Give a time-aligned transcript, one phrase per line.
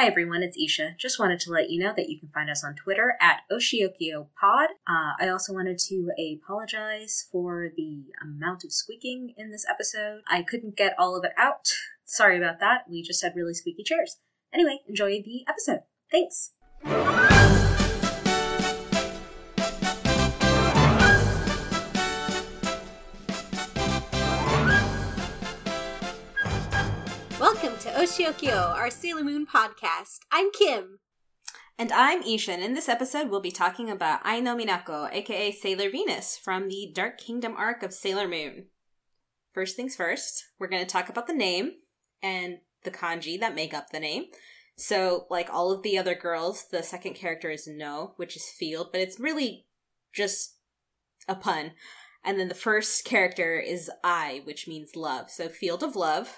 [0.00, 0.94] Hi everyone, it's Isha.
[0.98, 4.68] Just wanted to let you know that you can find us on Twitter at OshiokiyoPod.
[4.88, 10.22] Uh, I also wanted to apologize for the amount of squeaking in this episode.
[10.26, 11.68] I couldn't get all of it out.
[12.06, 12.84] Sorry about that.
[12.88, 14.16] We just had really squeaky chairs.
[14.54, 15.80] Anyway, enjoy the episode.
[16.10, 16.52] Thanks.
[27.90, 30.20] To Oshiokyo, our Sailor Moon podcast.
[30.30, 31.00] I'm Kim.
[31.76, 32.60] And I'm Ishan.
[32.60, 37.18] In this episode, we'll be talking about Aino Minako, aka Sailor Venus, from the Dark
[37.18, 38.66] Kingdom arc of Sailor Moon.
[39.52, 41.72] First things first, we're going to talk about the name
[42.22, 44.26] and the kanji that make up the name.
[44.76, 48.90] So, like all of the other girls, the second character is No, which is field,
[48.92, 49.66] but it's really
[50.12, 50.58] just
[51.26, 51.72] a pun.
[52.24, 55.28] And then the first character is I, which means love.
[55.30, 56.36] So, field of love.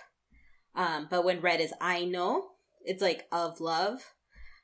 [0.75, 2.51] Um, but when read as I know,
[2.85, 4.15] it's like of love.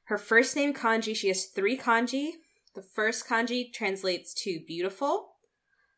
[0.04, 2.32] Her first name kanji, she has three kanji.
[2.74, 5.34] The first kanji translates to beautiful.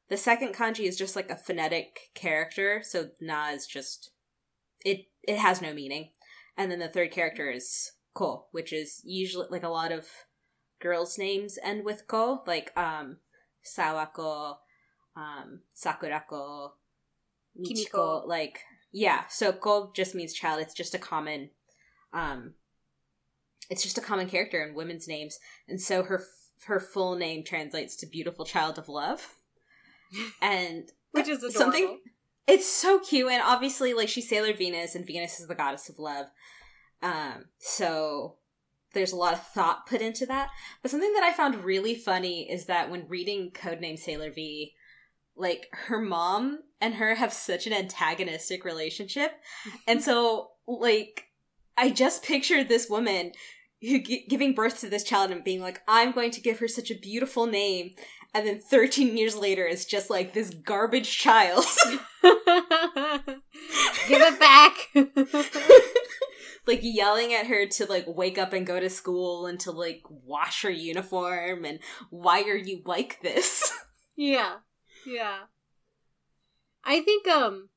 [0.08, 4.10] The second kanji is just like a phonetic character, so na is just
[4.84, 6.10] it it has no meaning.
[6.56, 10.08] And then the third character is ko, which is usually like a lot of
[10.80, 13.18] girls' names end with ko, like um
[13.64, 14.56] Sawako,
[15.16, 16.70] um Sakurako,
[17.56, 18.22] Michiko, Kimiko.
[18.26, 18.60] like
[18.92, 20.60] yeah, so ko just means child.
[20.60, 21.50] It's just a common,
[22.12, 22.54] um,
[23.68, 25.38] it's just a common character in women's names,
[25.68, 26.22] and so her
[26.64, 29.34] her full name translates to beautiful child of love,
[30.42, 31.58] and Which is adorable.
[31.58, 32.00] something.
[32.46, 35.98] It's so cute, and obviously, like she's Sailor Venus, and Venus is the goddess of
[35.98, 36.26] love.
[37.02, 38.36] Um, so
[38.92, 40.50] there's a lot of thought put into that.
[40.82, 44.72] But something that I found really funny is that when reading Codename Sailor V,
[45.40, 49.32] like her mom and her have such an antagonistic relationship,
[49.86, 51.26] and so like
[51.76, 53.32] I just pictured this woman
[53.80, 56.68] who gi- giving birth to this child and being like, I'm going to give her
[56.68, 57.92] such a beautiful name.
[58.34, 61.64] And then 13 years later, it's just like this garbage child.
[62.22, 64.76] Give it back.
[66.66, 70.02] like yelling at her to like wake up and go to school and to like
[70.08, 71.80] wash her uniform and
[72.10, 73.72] why are you like this?
[74.16, 74.56] yeah.
[75.06, 75.38] Yeah.
[76.84, 77.68] I think um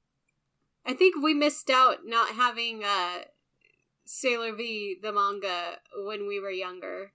[0.86, 3.24] I think we missed out not having uh
[4.06, 7.14] Sailor V the manga when we were younger.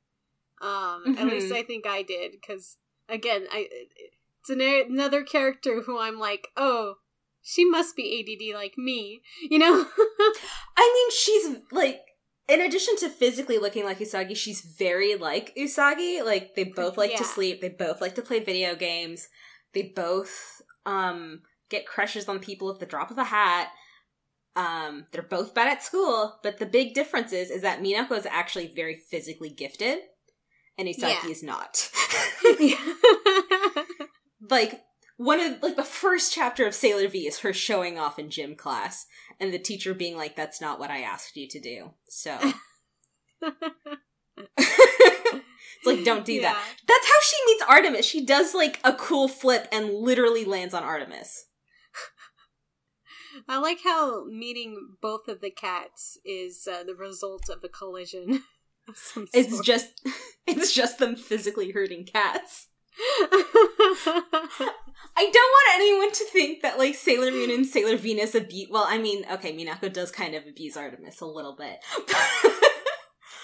[0.60, 1.30] Um at Mhm.
[1.30, 2.76] least I think I did cuz
[3.08, 3.68] again, I
[4.41, 6.97] it's an, another character who I'm like, "Oh,
[7.42, 9.86] she must be ADD like me." You know?
[10.76, 12.02] I mean, she's like
[12.48, 16.24] in addition to physically looking like Usagi, she's very like Usagi.
[16.24, 19.28] Like they both like to sleep, they both like to play video games.
[19.74, 23.68] They both um get crushes on people at the drop of a hat.
[24.56, 28.26] Um, they're both bad at school, but the big difference is is that Minako is
[28.26, 29.98] actually very physically gifted,
[30.76, 31.30] and Usagi Yeah.
[31.30, 31.90] is not.
[34.50, 34.82] like
[35.16, 38.56] one of like the first chapter of Sailor V is her showing off in gym
[38.56, 39.06] class,
[39.38, 42.38] and the teacher being like, "That's not what I asked you to do." So
[45.78, 46.56] it's like, don't do that.
[46.87, 48.06] That's how she meets Artemis.
[48.06, 51.47] She does like a cool flip and literally lands on Artemis.
[53.49, 58.43] I like how meeting both of the cats is uh, the result of a collision.
[58.89, 59.65] of some It's sort.
[59.65, 60.03] just,
[60.47, 62.66] it's just them physically hurting cats.
[63.00, 64.75] I
[65.16, 68.69] don't want anyone to think that like Sailor Moon and Sailor Venus abuse.
[68.71, 71.78] Well, I mean, okay, Minako does kind of abuse Artemis a little bit.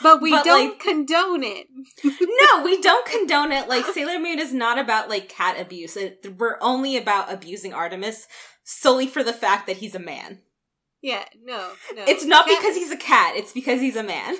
[0.03, 1.67] But we but, don't like- condone it.
[2.05, 3.69] no, we don't condone it.
[3.69, 5.97] Like Sailor Moon is not about like cat abuse.
[5.97, 8.27] It, we're only about abusing Artemis
[8.65, 10.41] solely for the fact that he's a man.
[11.03, 12.05] Yeah, no, no.
[12.09, 13.35] It's not Cat- because he's a cat.
[13.37, 14.37] It's because he's a man.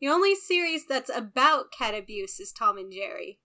[0.00, 3.38] the only series that's about cat abuse is Tom and Jerry.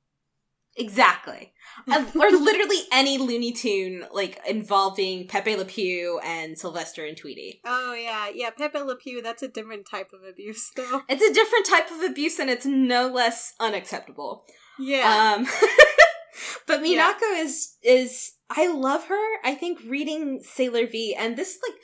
[0.79, 1.53] Exactly.
[1.87, 7.61] Or literally any Looney Tune like involving Pepe Le Pew and Sylvester and Tweety.
[7.65, 8.49] Oh yeah, yeah.
[8.49, 9.21] Pepe Le Pew.
[9.21, 11.03] That's a different type of abuse, though.
[11.09, 14.45] It's a different type of abuse and it's no less unacceptable.
[14.77, 15.47] Yeah, Um
[16.67, 17.13] but Yeah.
[17.13, 19.25] Minako is is I love her.
[19.43, 21.77] I think reading Sailor V and this like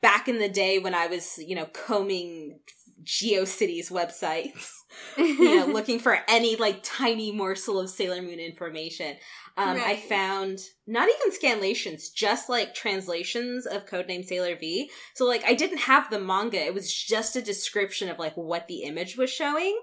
[0.00, 2.60] back in the day when I was, you know, combing
[3.08, 4.70] GeoCities websites,
[5.16, 9.16] you know, looking for any like tiny morsel of Sailor Moon information.
[9.56, 14.90] Um, I found not even scanlations, just like translations of Codename Sailor V.
[15.14, 18.68] So like I didn't have the manga; it was just a description of like what
[18.68, 19.76] the image was showing,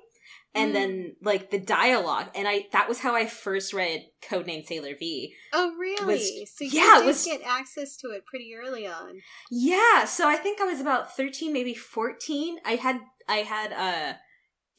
[0.53, 0.73] and Mm.
[0.73, 2.27] then like the dialogue.
[2.35, 5.33] And I that was how I first read Codename Sailor V.
[5.51, 6.05] oh really?
[6.05, 9.19] was- so you yeah, did was- get access to it pretty early on.
[9.51, 12.59] Yeah, so I think I was about 13, maybe 14.
[12.63, 14.19] I had I had a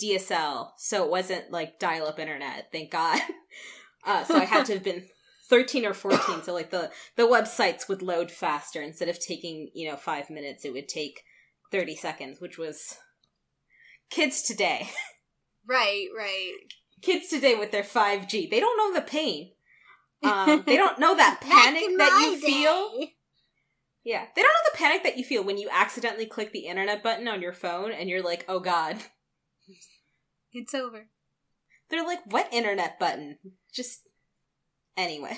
[0.03, 3.21] DSL, so it wasn't like dial up internet, thank God.
[4.09, 5.03] Uh, so I had to have been
[5.51, 8.81] 13 or 14, so like the, the websites would load faster.
[8.81, 11.23] Instead of taking, you know, five minutes, it would take
[11.73, 12.99] 30 seconds, which was
[14.09, 14.89] kids today.
[15.69, 16.53] Right, right.
[17.03, 19.51] Kids today with their 5G, they don't know the pain.
[20.23, 23.09] Um, they don't know that panic that you feel.
[24.07, 27.03] Yeah, they don't know the panic that you feel when you accidentally click the internet
[27.03, 28.99] button on your phone and you're like, oh god.
[30.53, 31.09] It's over.
[31.91, 33.39] They're like, what internet button?
[33.75, 34.03] Just
[34.97, 35.37] anyway.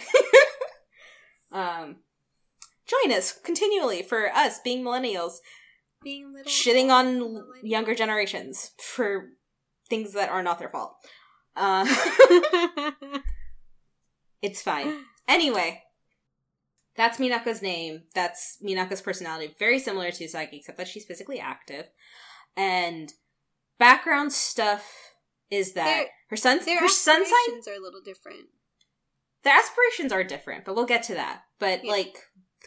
[1.50, 1.97] um
[2.87, 5.37] join us continually for us being millennials
[6.05, 9.31] Being little shitting on younger generations for
[9.88, 10.94] things that are not their fault.
[11.56, 11.87] Uh,
[14.43, 15.05] it's fine.
[15.26, 15.82] Anyway,
[16.99, 18.03] that's Minako's name.
[18.15, 19.55] That's Minako's personality.
[19.59, 21.87] Very similar to Usagi, except that she's physically active.
[22.56, 23.11] And
[23.79, 25.12] background stuff
[25.50, 28.49] is that Their- her son's Their her sun sign aspirations are a little different.
[29.45, 31.45] their aspirations are different, but we'll get to that.
[31.59, 31.93] But Yeah.
[31.93, 32.19] like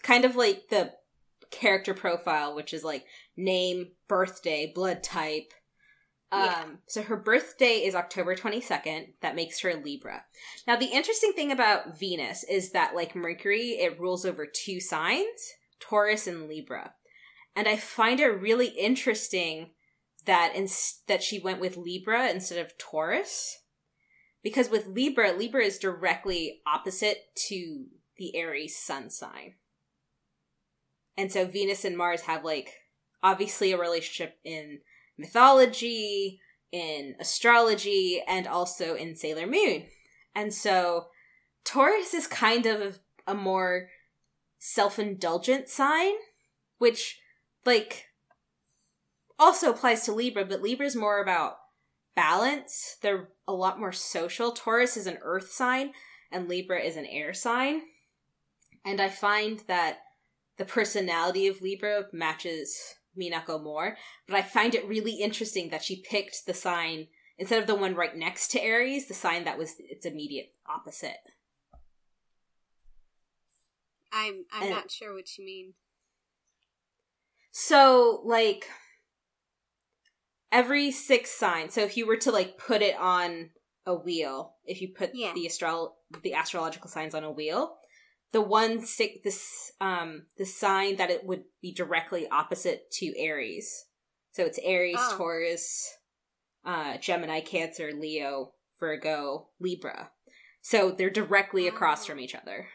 [0.01, 0.93] kind of like the
[1.51, 3.05] character profile, which is like
[3.35, 5.53] name, birthday, blood type.
[6.31, 9.13] Um so her birthday is October 22nd.
[9.21, 10.23] That makes her Libra.
[10.67, 15.53] Now the interesting thing about Venus is that like Mercury, it rules over two signs,
[15.79, 16.93] Taurus and Libra.
[17.55, 19.71] And I find it really interesting
[20.25, 20.67] that in,
[21.07, 23.57] that she went with Libra instead of Taurus
[24.43, 27.85] because with Libra, Libra is directly opposite to
[28.17, 29.55] the Aries sun sign.
[31.17, 32.73] And so Venus and Mars have like
[33.21, 34.79] obviously a relationship in
[35.21, 36.41] mythology,
[36.71, 39.85] in astrology, and also in Sailor Moon.
[40.35, 41.07] And so
[41.63, 43.89] Taurus is kind of a more
[44.59, 46.13] self-indulgent sign,
[46.77, 47.19] which
[47.65, 48.07] like
[49.37, 51.57] also applies to Libra, but Libra is more about
[52.15, 52.97] balance.
[53.01, 54.51] They're a lot more social.
[54.51, 55.91] Taurus is an earth sign
[56.31, 57.81] and Libra is an air sign.
[58.85, 59.99] And I find that
[60.57, 63.97] the personality of Libra matches Minako more,
[64.27, 67.95] but I find it really interesting that she picked the sign instead of the one
[67.95, 71.17] right next to Aries, the sign that was its immediate opposite.
[74.11, 75.73] I'm I'm And- not sure what you mean.
[77.53, 78.69] So, like,
[80.51, 81.69] every six sign.
[81.69, 83.51] So, if you were to like put it on
[83.85, 85.33] a wheel, if you put Yeah.
[85.33, 87.77] the astro the astrological signs on a wheel,
[88.31, 93.85] the one six this um the sign that it would be directly opposite to Aries.
[94.31, 95.17] So it's Aries, Oh.
[95.17, 95.97] Taurus,
[96.65, 100.11] uh, Gemini, Cancer, Leo, Virgo, Libra.
[100.61, 102.07] So they're directly across Oh.
[102.07, 102.69] from each other.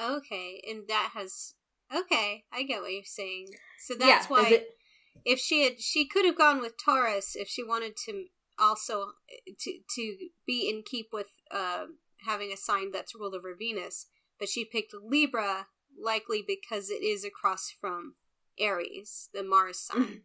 [0.00, 1.54] Okay, and that has
[1.94, 2.44] okay.
[2.52, 3.48] I get what you're saying.
[3.86, 4.78] So that's does why it-
[5.24, 8.26] if she had she could have gone with Taurus if she wanted to
[8.58, 9.12] also
[9.58, 10.16] to to
[10.46, 11.86] be in keep with uh,
[12.24, 14.06] having a sign that's ruled over Venus,
[14.42, 18.16] but she picked Libra likely because it is across from
[18.58, 20.22] Aries, the Mars sign.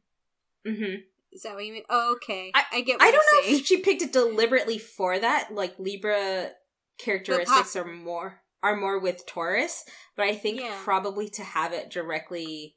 [0.65, 1.03] Mhm.
[1.31, 1.83] Is that what you mean?
[1.87, 2.51] Oh, okay.
[2.55, 2.97] I- I, get.
[2.99, 3.59] What I don't know saying.
[3.59, 5.53] if she picked it deliberately for that.
[5.53, 6.53] Like Libra
[6.97, 9.85] characteristics are more are more with Taurus,
[10.15, 10.81] but I think Yeah.
[10.83, 12.75] probably to have it directly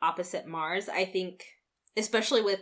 [0.00, 0.88] opposite Mars.
[0.88, 1.44] I think,
[1.96, 2.60] especially with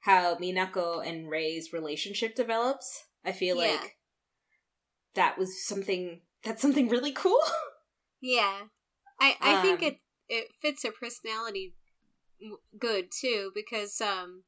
[0.00, 3.72] how Minako and Ray's relationship develops, I feel Yeah.
[3.82, 3.98] like
[5.12, 7.40] that was something that's something really cool.
[8.20, 8.64] Yeah,
[9.20, 11.74] I I think Um, it it fits her personality
[12.78, 14.42] good too because um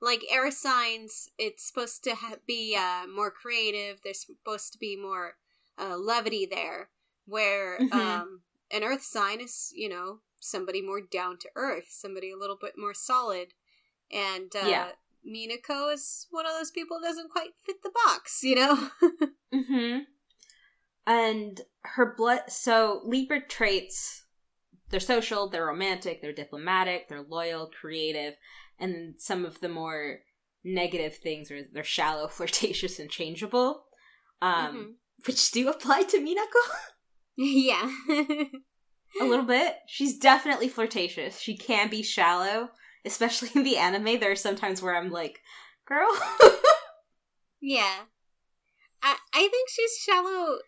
[0.00, 4.00] like air signs it's supposed to ha- be uh more creative.
[4.02, 5.36] There's supposed to be more
[5.78, 6.90] uh levity there,
[7.26, 8.22] where Mhm.
[8.22, 12.58] um an earth sign is you know somebody more down to earth, somebody a little
[12.60, 13.48] bit more solid,
[14.10, 14.88] and uh, Yeah.
[15.26, 18.88] Minako is one of those people who doesn't quite fit the box, you know.
[19.54, 20.09] Mm-hmm.
[21.06, 22.42] And her blood.
[22.48, 24.24] So Libra traits.
[24.90, 25.48] They're social.
[25.48, 26.20] They're romantic.
[26.20, 27.08] They're diplomatic.
[27.08, 28.34] They're loyal, creative,
[28.78, 30.18] and some of the more
[30.64, 33.84] negative things are they're shallow, flirtatious, and changeable.
[34.42, 35.26] Um, Mhm.
[35.26, 36.62] which do apply to Minako
[37.36, 37.90] yeah.
[39.20, 39.76] a little bit.
[39.86, 41.38] She's definitely flirtatious.
[41.40, 42.70] She can be shallow,
[43.04, 44.18] especially in the anime.
[44.18, 45.40] There are sometimes where I'm like,
[45.86, 46.08] "Girl."
[47.62, 48.04] Yeah.
[49.02, 50.58] I I think she's shallow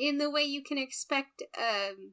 [0.00, 2.12] in the way you can expect um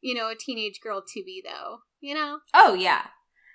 [0.00, 1.78] you know a teenage girl to be though.
[2.00, 2.38] You know?
[2.54, 3.06] oh yeah,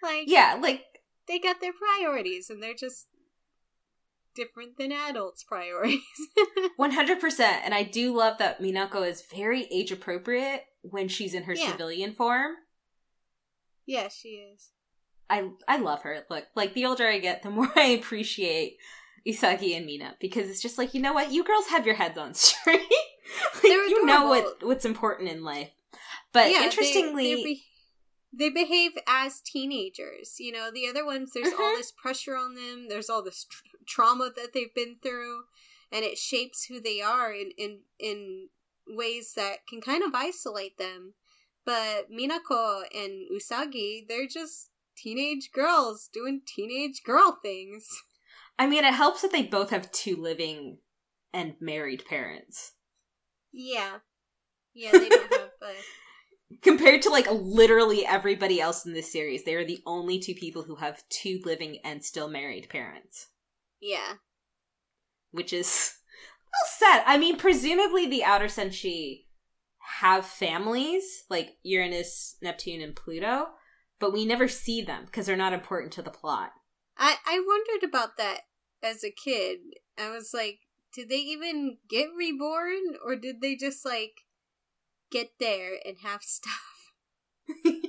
[0.02, 0.58] Like yeah.
[0.62, 0.84] Like
[1.28, 3.08] they got their priorities and they're just
[4.36, 6.00] different than adults' priorities.
[6.80, 11.54] 100% and i do love that minako is very age appropriate when she's in her
[11.56, 11.72] Yeah.
[11.72, 12.54] civilian form
[13.90, 14.72] yeah, she is.
[15.30, 16.26] I I love her.
[16.30, 18.78] Look, like the older I get, the more I appreciate
[19.28, 22.18] Usagi and Mina because it's just like you know what, you girls have your heads
[22.18, 22.82] on straight.
[23.56, 25.72] like, you know what what's important in life.
[26.34, 27.64] But yeah, interestingly, they, be-
[28.34, 30.36] they, behave as teenagers.
[30.40, 31.78] You know, the other ones, there's all mm-hmm.
[31.78, 32.88] this pressure on them.
[32.90, 35.44] There's all this tr- trauma that they've been through,
[35.92, 38.50] and it shapes who they are in in in
[38.88, 41.14] ways that can kind of isolate them.
[41.66, 47.88] But Minako and Usagi, they're just teenage girls doing teenage girl things.
[48.60, 50.80] I mean, it helps that they both have two living
[51.34, 52.74] and married parents.
[53.52, 53.98] Yeah.
[54.74, 55.42] Yeah, they don't have.
[55.62, 55.74] Uh...
[56.62, 60.64] Compared to like literally everybody else in this series, they are the only two people
[60.64, 63.28] who have two living and still married parents.
[63.82, 64.14] Yeah.
[65.32, 65.96] Which is
[66.46, 67.04] well said.
[67.06, 69.26] I mean, presumably the outer senshi
[70.00, 73.48] have families like Uranus, Neptune, and Pluto,
[74.00, 76.52] but we never see them because they're not important to the plot.
[76.98, 78.42] I I wondered about that
[78.84, 79.60] as a kid.
[79.98, 80.60] I was like,
[80.94, 84.22] did they even get reborn, or did they just like
[85.12, 86.94] get there and have stuff?
[87.64, 87.82] but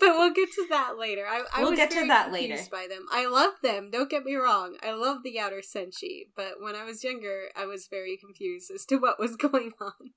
[0.00, 1.24] we'll get to that later.
[1.28, 2.58] I, I we'll was get to that later.
[2.70, 3.90] By them, I love them.
[3.90, 4.76] Don't get me wrong.
[4.82, 8.84] I love the outer senshi, but when I was younger, I was very confused as
[8.86, 10.10] to what was going on.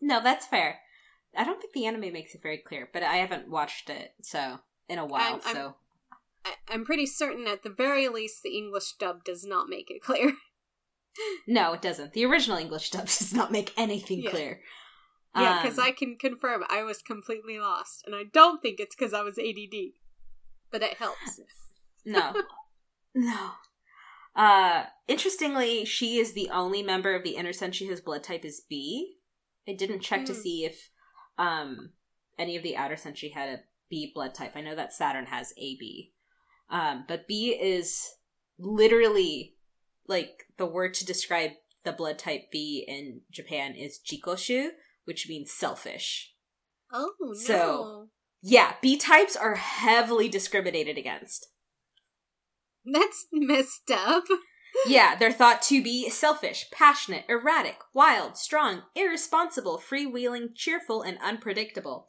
[0.00, 0.80] no, that's fair.
[1.36, 4.58] I don't think the anime makes it very clear, but I haven't watched it so
[4.88, 5.40] in a while.
[5.44, 5.76] I'm, so
[6.44, 10.02] I'm, I'm pretty certain, at the very least, the English dub does not make it
[10.02, 10.34] clear.
[11.46, 12.12] no, it doesn't.
[12.12, 14.30] The original English dub does not make anything yeah.
[14.30, 14.60] clear.
[15.36, 18.96] Yeah, because um, I can confirm I was completely lost, and I don't think it's
[18.96, 19.92] because I was ADD,
[20.72, 21.40] but it helps.
[22.04, 22.34] no,
[23.14, 23.50] no.
[24.34, 28.62] Uh, interestingly, she is the only member of the inner senshi whose blood type is
[28.68, 29.18] B.
[29.68, 30.26] I didn't check mm.
[30.26, 30.40] to hmm.
[30.40, 30.90] see if
[31.38, 31.90] um
[32.38, 34.52] any of the outer senshi had a B blood type.
[34.56, 36.12] I know that Saturn has AB,
[36.70, 38.08] um, but B is
[38.58, 39.56] literally
[40.06, 41.52] like the word to describe
[41.84, 44.68] the blood type B in Japan is jikoshu,
[45.04, 46.34] which means selfish.
[46.92, 47.34] Oh, no.
[47.34, 48.08] So,
[48.42, 51.46] yeah, B types are heavily discriminated against.
[52.84, 54.24] That's messed up.
[54.86, 62.06] yeah, they're thought to be selfish, passionate, erratic, wild, strong, irresponsible, freewheeling, cheerful, and unpredictable.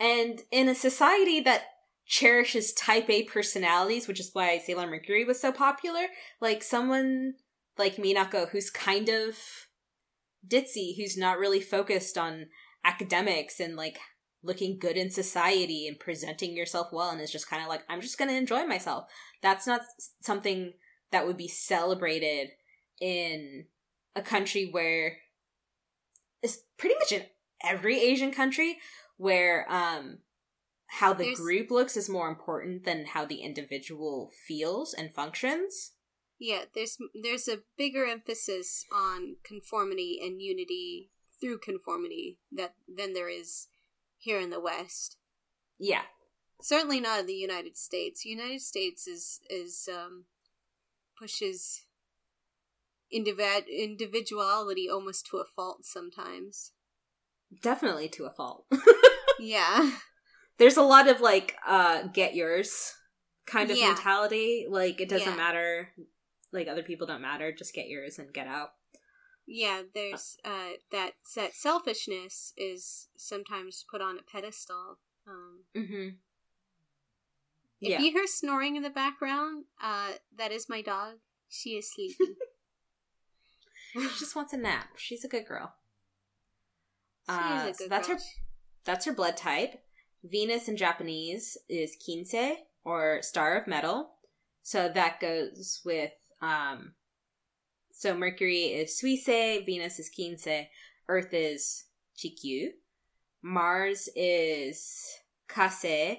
[0.00, 1.62] And in a society that
[2.08, 6.06] cherishes type A personalities, which is why Sailor Mercury was so popular,
[6.40, 7.34] like someone
[7.76, 9.36] like Minako who's kind of
[10.46, 12.46] ditzy who's not really focused on
[12.84, 13.98] academics and like
[14.42, 18.00] looking good in society and presenting yourself well and is just kind of like i'm
[18.00, 19.04] just going to enjoy myself.
[19.42, 19.82] That's not
[20.22, 20.72] something
[21.10, 22.48] that would be celebrated
[23.00, 23.66] in
[24.16, 25.18] a country where
[26.42, 27.26] it's pretty much in
[27.62, 28.78] every asian country
[29.16, 30.18] where um
[30.88, 31.38] how the There's...
[31.38, 35.92] group looks is more important than how the individual feels and functions
[36.38, 43.28] yeah, there's there's a bigger emphasis on conformity and unity through conformity that than there
[43.28, 43.68] is
[44.18, 45.16] here in the West.
[45.78, 46.02] Yeah.
[46.60, 48.24] Certainly not in the United States.
[48.24, 50.26] United States is is um
[51.18, 51.86] pushes
[53.12, 56.72] individ- individuality almost to a fault sometimes.
[57.62, 58.66] Definitely to a fault.
[59.40, 59.90] yeah.
[60.58, 62.94] There's a lot of like uh get yours
[63.46, 63.88] kind of yeah.
[63.88, 64.66] mentality.
[64.68, 65.36] Like it doesn't yeah.
[65.36, 65.88] matter
[66.52, 68.70] like other people don't matter just get yours and get out
[69.46, 76.08] yeah there's uh that that selfishness is sometimes put on a pedestal um mm-hmm.
[77.80, 78.00] if yeah.
[78.00, 81.14] you hear snoring in the background uh that is my dog
[81.48, 82.34] she is sleeping
[83.94, 85.74] she just wants a nap she's a good girl
[87.28, 88.16] uh, good so that's girl.
[88.16, 88.22] her
[88.84, 89.82] that's her blood type
[90.24, 94.10] venus in japanese is kinsei or star of metal
[94.62, 96.92] so that goes with um,
[97.98, 100.68] so Mercury is Suisei, Venus is Kinsei,
[101.08, 102.68] Earth is Chikyu,
[103.42, 105.16] Mars is
[105.48, 106.18] Kasei,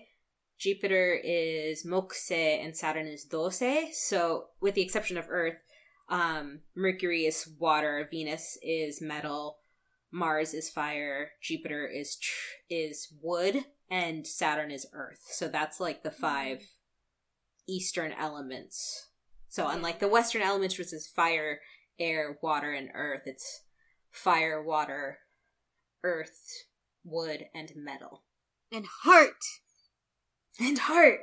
[0.58, 3.94] Jupiter is Mokusei, and Saturn is Dosei.
[3.94, 5.56] So, with the exception of Earth,
[6.10, 9.60] um, Mercury is water, Venus is metal,
[10.12, 15.26] Mars is fire, Jupiter is tr- is wood, and Saturn is earth.
[15.32, 16.66] So that's like the five mm.
[17.68, 19.10] eastern elements
[19.50, 21.60] so unlike the Western elements, which is fire,
[22.00, 23.64] air, water, and earth, it's
[24.12, 25.18] fire, water,
[26.04, 26.66] earth,
[27.04, 28.24] wood, and metal.
[28.72, 29.44] And heart.
[30.60, 31.22] And heart.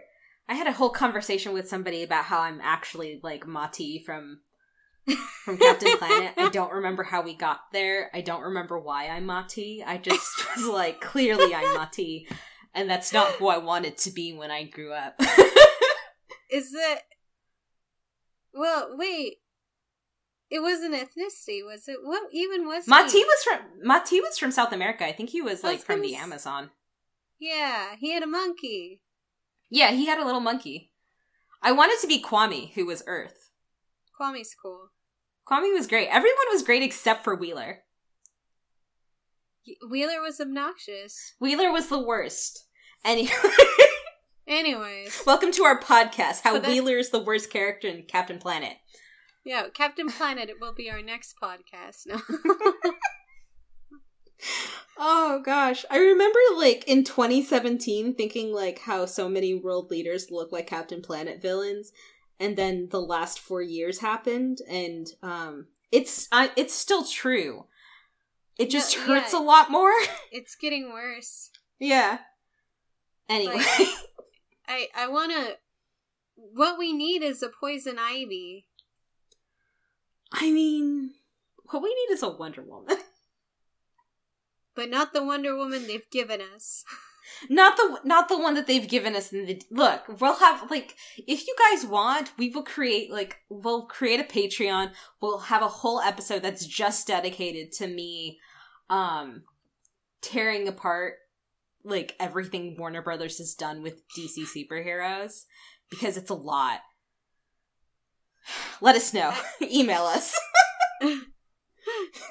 [0.48, 4.40] I had a whole conversation with somebody about how I'm actually like Mati from
[5.44, 6.32] from Captain Planet.
[6.36, 8.10] I don't remember how we got there.
[8.12, 9.84] I don't remember why I'm Mati.
[9.86, 12.26] I just was like, clearly I'm Mati.
[12.76, 15.14] And that's not who I wanted to be when I grew up.
[16.50, 17.00] Is it?
[18.54, 19.38] Well, wait.
[20.48, 21.98] It was an ethnicity, was it?
[22.04, 23.24] What even was Mati he?
[23.24, 25.04] was from Mati was from South America.
[25.04, 26.70] I think he was like was from the s- Amazon.
[27.40, 29.02] Yeah, he had a monkey.
[29.68, 30.92] Yeah, he had a little monkey.
[31.60, 33.50] I wanted to be Kwame, who was Earth.
[34.20, 34.90] Kwame's cool.
[35.50, 36.08] Kwame was great.
[36.08, 37.80] Everyone was great except for Wheeler.
[39.90, 41.34] Wheeler was obnoxious.
[41.40, 42.65] Wheeler was the worst.
[43.06, 43.30] Anyway,
[44.48, 46.40] Anyways, welcome to our podcast.
[46.42, 48.76] How But that- Wheeler is the worst character in Captain Planet.
[49.44, 52.06] yeah, Captain Planet it will be our next podcast.
[52.06, 52.20] No.
[54.98, 60.52] Oh gosh, I remember like in 2017 thinking like how so many world leaders look
[60.52, 61.92] like Captain Planet villains,
[62.40, 67.66] and then the last four years happened, and um, it's I, it's still true.
[68.58, 69.38] It just No, hurts yeah.
[69.38, 69.92] a lot more.
[70.32, 71.50] it's getting worse.
[71.78, 72.18] yeah.
[73.28, 73.88] Anyway, Like-
[74.68, 75.56] I I want to.
[76.34, 78.66] What we need is a poison ivy.
[80.32, 81.12] I mean,
[81.70, 82.96] what we need is a Wonder Woman.
[84.74, 86.84] But not the Wonder Woman they've given us.
[87.48, 90.94] not the not the one that they've given us in the look we'll have like
[91.26, 95.66] if you guys want we will create like we'll create a patreon we'll have a
[95.68, 98.38] whole episode that's just dedicated to me
[98.90, 99.42] um
[100.20, 101.14] tearing apart
[101.86, 105.44] like everything warner brothers has done with dc superheroes
[105.90, 106.80] because it's a lot
[108.80, 110.38] let us know email us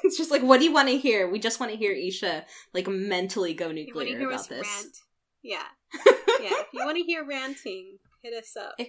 [0.04, 2.44] it's just like what do you want to hear we just want to hear isha
[2.74, 4.96] like mentally go nuclear about this rant?
[5.42, 5.62] Yeah,
[6.40, 6.50] yeah.
[6.50, 8.74] If you want to hear ranting, hit us up.
[8.78, 8.88] If-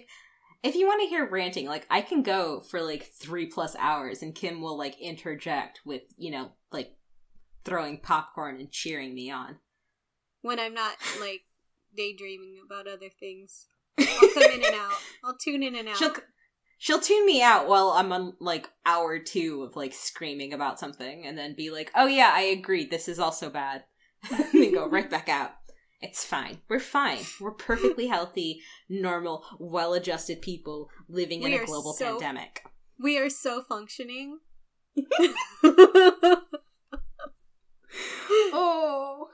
[0.64, 4.22] if you want to hear ranting, like I can go for like three plus hours,
[4.22, 6.96] and Kim will like interject with you know like
[7.64, 9.58] throwing popcorn and cheering me on.
[10.48, 11.42] When I'm not like
[11.94, 13.66] daydreaming about other things.
[14.00, 14.92] I'll come in and out.
[15.22, 15.96] I'll tune in and out.
[15.98, 16.14] She'll
[16.78, 21.26] she'll tune me out while I'm on like hour two of like screaming about something,
[21.26, 22.86] and then be like, "Oh yeah, I agree.
[22.86, 23.84] This is also bad,"
[24.30, 25.52] and then go right back out.
[26.00, 26.62] It's fine.
[26.68, 27.18] We're fine.
[27.40, 32.62] We're perfectly healthy, normal, well-adjusted people living in a global so- pandemic.
[32.98, 34.38] we are so functioning.
[38.52, 39.28] Oh.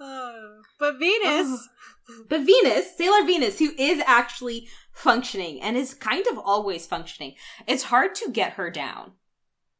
[0.00, 0.60] Oh.
[0.78, 1.68] But Venus,
[2.28, 7.34] But Venus, Sailor Venus, who is actually functioning and is kind of always functioning,
[7.66, 9.12] it's hard to get her down.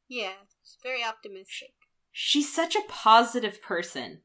[0.08, 1.72] yeah, she's very optimistic.
[2.12, 4.22] She's such a positive person.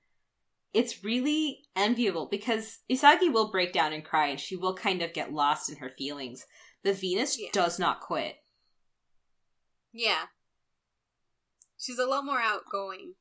[0.73, 5.13] It's really enviable because Usagi will break down and cry and she will kind of
[5.13, 6.45] get lost in her feelings.
[6.83, 7.49] The Venus Yeah.
[7.53, 8.37] does not quit.
[9.91, 10.23] Yeah,
[11.77, 13.13] she's a lot more outgoing.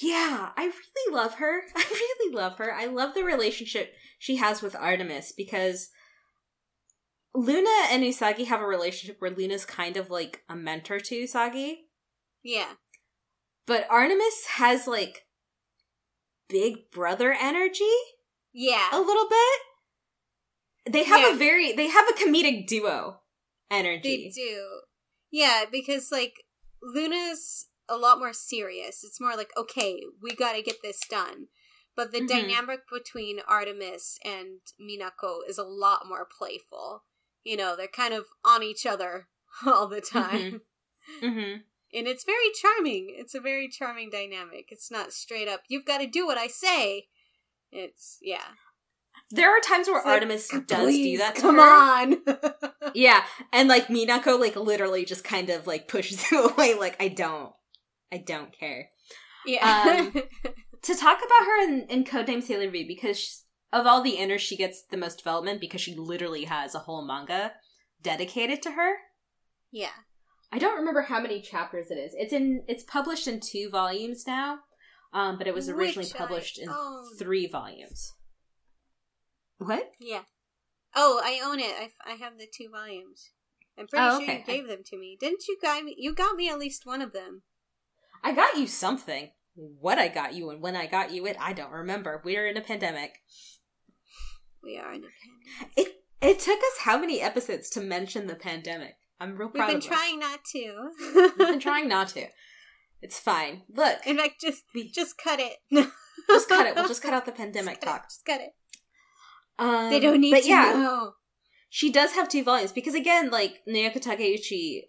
[0.00, 1.62] Yeah, I really love her.
[1.76, 2.72] I really love her.
[2.72, 5.88] I love the relationship she has with Artemis because
[7.34, 11.76] Luna and Usagi have a relationship where Luna's kind of like a mentor to Usagi,
[12.42, 12.72] Yeah,
[13.66, 15.26] but Artemis has like
[16.48, 17.84] big brother energy
[18.52, 20.92] yeah, a little bit.
[20.92, 21.32] They have Yeah.
[21.34, 23.20] a very they have a comedic duo
[23.70, 24.30] energy.
[24.36, 24.64] they do.
[25.30, 26.34] Yeah, because like
[26.82, 29.02] Luna's a lot more serious.
[29.04, 31.48] It's more like, okay, we got to get this done.
[31.94, 32.28] But the Mhm.
[32.28, 37.04] dynamic between Artemis and Minako is a lot more playful.
[37.44, 39.28] You know, they're kind of on each other
[39.66, 40.62] all the time.
[41.20, 41.56] hmm
[41.94, 43.14] And it's very charming.
[43.18, 44.66] It's a very charming dynamic.
[44.70, 47.08] It's not straight up, you've got to do what I say.
[47.70, 48.44] It's, yeah.
[49.30, 51.34] There are times where It's like, Artemis does do that.
[51.36, 51.60] To Come her.
[51.62, 52.22] on.
[52.94, 56.74] Yeah, and like Minako, like literally just kind of like pushes him away.
[56.74, 57.52] Like I don't,
[58.12, 58.90] I don't care.
[59.46, 60.10] yeah.
[60.14, 60.22] Um,
[60.82, 64.56] To talk about her in, in Codename Sailor V, because of all the inners, she
[64.56, 67.52] gets the most development because she literally has a whole manga
[68.02, 68.94] dedicated to her.
[69.70, 69.90] yeah.
[70.54, 72.14] I don't remember how many chapters it is.
[72.18, 74.58] It's in, it's published in two volumes now,
[75.14, 77.04] um, but it was originally Which I published in own.
[77.18, 78.12] three volumes.
[79.58, 79.92] What?
[80.00, 80.22] Yeah.
[80.94, 81.72] Oh, I own it.
[81.78, 83.30] I, I have the two volumes.
[83.78, 84.38] I'm pretty Oh, sure okay.
[84.40, 85.16] you gave them to me.
[85.18, 85.94] Didn't you guy me?
[85.96, 87.42] You got me at least one of them.
[88.22, 89.30] I got you something.
[89.54, 92.22] What I got you and when I got you it, I don't remember.
[92.24, 93.12] We're in a pandemic.
[94.62, 95.72] We are in a pandemic.
[95.76, 95.88] It
[96.20, 98.94] it took us how many episodes to mention the pandemic?
[99.20, 100.90] I'm real We've been trying not to.
[101.16, 102.26] We've been trying not to.
[103.02, 103.62] It's fine.
[103.68, 105.56] Look, In fact, just we just cut it.
[106.28, 106.74] just cut it.
[106.76, 107.98] We'll just cut out the pandemic Just cut it.
[107.98, 108.08] talk.
[108.08, 108.50] Just cut it.
[109.58, 111.12] Um, They don't need but to yeah, know.
[111.68, 114.82] she does have two volumes because again, like Naoko Takeuchi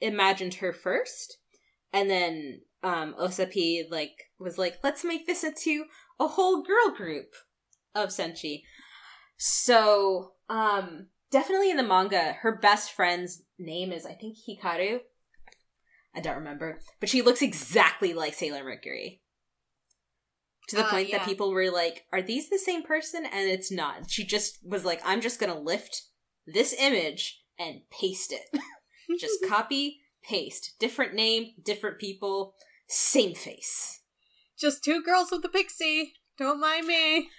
[0.00, 1.38] imagined her first,
[1.92, 5.84] and then um Osabu like was like, let's make this into
[6.18, 7.34] a whole girl group,
[7.94, 8.62] of Senshi.
[9.36, 15.00] So, um, definitely in the manga, her best friend's name is, I think, Hikaru.
[16.14, 16.80] I don't remember.
[17.00, 19.22] But she looks exactly like Sailor Mercury.
[20.68, 21.18] To the Uh, point yeah.
[21.18, 23.26] that people were like, are these the same person?
[23.26, 24.10] And it's not.
[24.10, 26.02] She just was like, I'm just gonna lift
[26.46, 28.60] this image and paste it.
[29.18, 30.74] just copy, paste.
[30.78, 32.54] Different name, different people,
[32.92, 34.00] same face.
[34.58, 36.14] Just two girls with a pixie.
[36.38, 37.30] Don't mind me.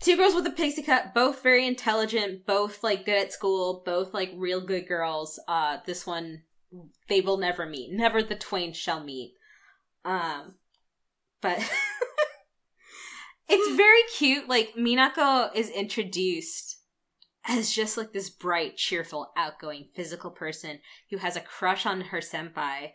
[0.00, 4.12] Two girls with a pixie cut, both very intelligent, both like good at school, both
[4.12, 5.38] like real good girls.
[5.46, 6.42] Uh this one
[7.08, 7.92] they will never meet.
[7.92, 9.34] Never the twain shall meet.
[10.04, 10.54] Um
[11.40, 11.58] but
[13.48, 14.48] it's very cute.
[14.48, 16.78] Like Minako is introduced
[17.46, 22.20] as just like this bright, cheerful, outgoing physical person who has a crush on her
[22.20, 22.92] senpai.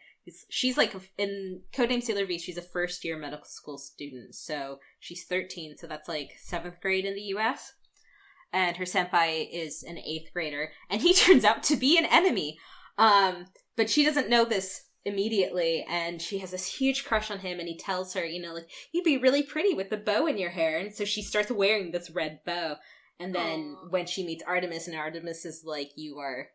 [0.50, 2.38] She's like in Codename Sailor V.
[2.38, 5.76] She's a first year medical school student, so she's thirteen.
[5.78, 7.74] So that's like seventh grade in the U.S.
[8.52, 12.58] And her senpai is an eighth grader, and he turns out to be an enemy.
[12.98, 17.60] Um, but she doesn't know this immediately, and she has this huge crush on him.
[17.60, 20.38] And he tells her, you know, like you'd be really pretty with the bow in
[20.38, 22.78] your hair, and so she starts wearing this red bow.
[23.20, 23.90] And then Aw.
[23.90, 26.50] when she meets Artemis, and Artemis is like, "You are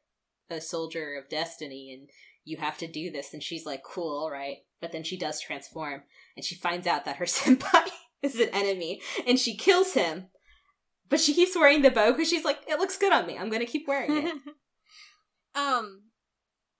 [0.50, 2.08] a soldier of destiny, and
[2.44, 5.40] you have to do this," and she's like, "Cool, all right." But then she does
[5.40, 6.02] transform,
[6.36, 7.88] and she finds out that her senpai
[8.22, 10.28] is an enemy, and she kills him.
[11.08, 13.38] But she keeps wearing the bow because she's like, "It looks good on me.
[13.38, 14.34] I'm gonna keep wearing it."
[15.54, 16.04] um,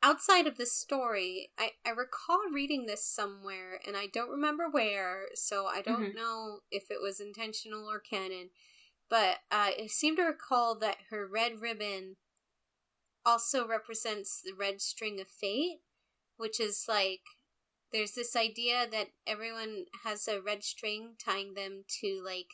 [0.02, 5.26] outside of this story, I, I recall reading this somewhere, and I don't remember where,
[5.34, 6.14] so I don't Mhm.
[6.14, 8.50] know if it was intentional or canon.
[9.08, 12.16] But uh, I seem to recall that her red ribbon
[13.26, 15.80] also represents the red string of fate,
[16.36, 17.20] which is like
[17.92, 22.48] there's this idea that everyone has a red string tying them to like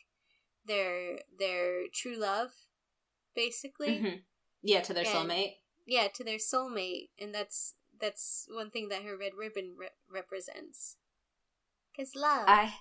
[0.64, 2.50] their their true love,
[3.34, 4.24] basically Mhm.
[4.62, 5.56] Yeah, to their And- soulmate.
[5.86, 10.96] yeah to their soulmate and that's that's one thing that her red ribbon re- represents
[11.90, 12.78] because love I.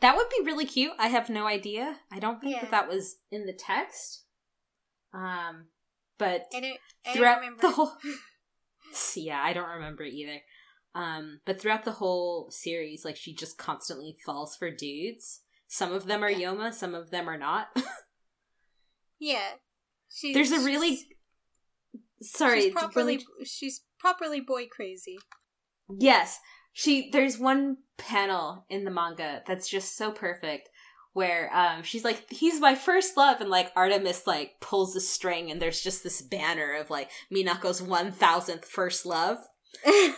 [0.00, 0.94] That would be really cute.
[0.98, 2.00] I have no idea.
[2.10, 2.62] I don't think Yeah.
[2.62, 4.24] that that was in the text.
[5.12, 5.68] Um,
[6.18, 7.92] but I don't, I throughout don't the whole
[9.16, 10.40] yeah i don't remember either.
[10.94, 15.40] Um but throughout the whole series like she just constantly falls for dudes.
[15.68, 16.52] Some of them are Yeah.
[16.52, 17.68] yoma some of them are not.
[19.18, 19.52] Yeah.
[20.12, 20.98] She, there's a she's- really
[22.20, 25.16] sorry she's properly really- she's properly boy crazy.
[25.88, 26.38] Yes.
[26.72, 30.68] She there's one panel in the manga that's just so perfect
[31.12, 35.50] where um she's like he's my first love and like artemis like pulls the string
[35.50, 39.38] and there's just this banner of like minako's 1000th first love
[39.86, 40.14] and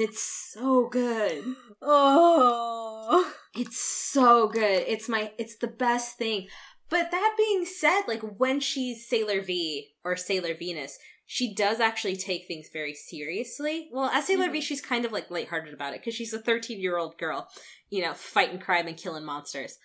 [0.00, 1.44] it's so good
[1.80, 4.84] oh It's so good.
[4.86, 6.48] It's my it's the best thing.
[6.88, 10.98] But that being said, like when she's Sailor V or Sailor Venus,
[11.34, 13.88] she does actually take things very seriously.
[13.90, 14.62] Well, as Sailor V, Mhm.
[14.62, 17.48] she's kind of like lighthearted about it because she's a 13 year old girl,
[17.88, 19.78] you know, fighting crime and killing monsters.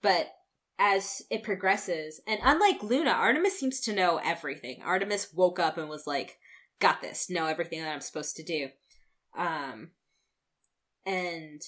[0.00, 0.32] But
[0.78, 4.80] as it progresses, and unlike Luna, Artemis seems to know everything.
[4.80, 6.38] Artemis woke up and was like,
[6.78, 7.28] "Got this.
[7.28, 8.70] Know everything that I'm supposed to do."
[9.34, 9.96] Um,
[11.04, 11.62] and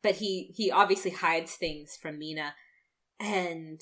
[0.00, 2.54] but he he obviously hides things from Mina
[3.18, 3.80] and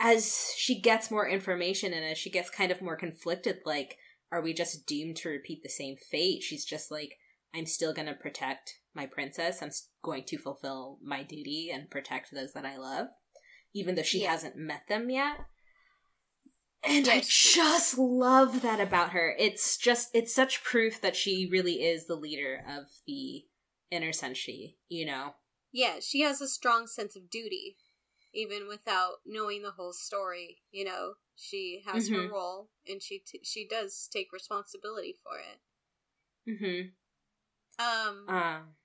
[0.00, 3.96] as she gets more information and as she gets kind of more conflicted like
[4.32, 7.18] are we just doomed to repeat the same fate she's just like
[7.54, 9.70] I'm still going to protect my princess I'm
[10.02, 13.08] going to fulfill my duty and protect those that I love
[13.74, 14.30] even though she Yeah.
[14.32, 15.36] hasn't met them yet
[16.82, 19.36] and I just love that about her.
[19.38, 23.44] It's just it's such proof that she really is the leader of the
[23.90, 25.34] inner senshi, you know.
[25.72, 27.76] yeah she has a strong sense of duty
[28.32, 32.30] even without knowing the whole story you know she has her Mhm.
[32.30, 35.60] role and she t- she does take responsibility for it
[36.48, 36.92] Mhm.
[37.78, 38.76] um Um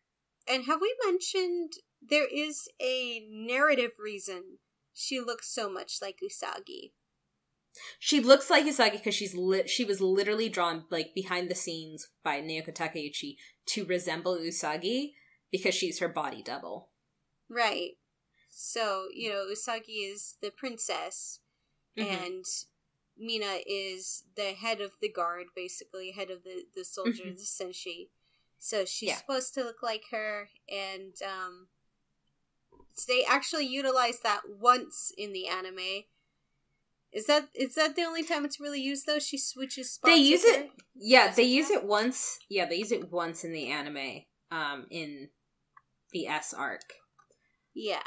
[0.48, 4.60] And have we mentioned there is a narrative reason
[4.94, 6.94] she looks so much like Usagi?
[8.00, 9.70] She looks like Usagi because she's lit.
[9.70, 13.36] She was literally drawn like behind the scenes by Naoko Takeuchi
[13.68, 15.14] to resemble Usagi
[15.52, 16.92] because she's her body double.
[17.50, 17.98] Right.
[18.58, 21.42] So, you know, Usagi is the princess
[21.98, 22.08] Mhm.
[22.08, 22.46] and
[23.18, 27.38] Mina is the head of the guard, basically, head of the, the soldier, Mhm.
[27.38, 28.12] the senshi.
[28.58, 29.18] So she's Yeah.
[29.18, 31.70] supposed to look like her and um
[33.08, 36.06] they actually utilize that once in the anime.
[37.12, 39.20] Is that is that the only time it's really used though?
[39.20, 40.14] She switches spots.
[40.14, 40.62] They use her?
[40.64, 40.72] it.
[40.94, 42.40] Yeah, Does they use it once.
[42.50, 44.26] Yeah, they use it once in the anime.
[44.50, 45.30] Um, in
[46.12, 47.05] the S arc.
[47.76, 48.02] Yeah.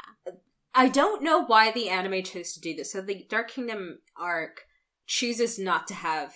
[0.73, 2.91] I don't know why the anime chose to do this.
[2.91, 4.65] So the Dark Kingdom arc
[5.07, 6.33] chooses not to have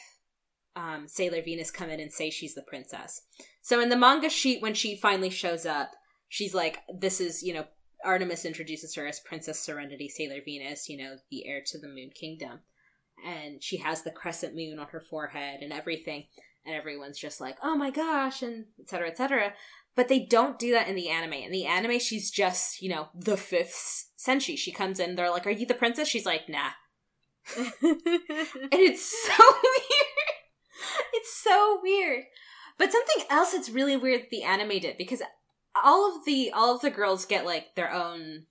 [0.76, 3.22] um, Sailor Venus come in and say she's the princess.
[3.62, 5.92] So in the manga sheet, when she finally shows up,
[6.30, 7.66] she's like, "This is you know."
[8.06, 12.10] Artemis introduces her as Princess Serenity Sailor Venus, you know, the heir to the Moon
[12.14, 12.60] Kingdom.
[13.26, 16.26] And she has the crescent moon on her forehead and everything.
[16.66, 19.08] And everyone's just like, oh my gosh, and etc.
[19.08, 19.54] etc.
[19.96, 21.34] But they don't do that in the anime.
[21.34, 24.58] In the anime, she's just, you know, the fifth senshi.
[24.58, 26.08] She comes in, they're like, Are you the princess?
[26.08, 26.72] She's like, Nah.
[27.56, 27.72] and
[28.72, 30.34] it's so weird.
[31.14, 32.24] It's so weird.
[32.78, 35.22] But something else that's really weird the anime did, because
[35.84, 38.46] all of the all of the girls get like their own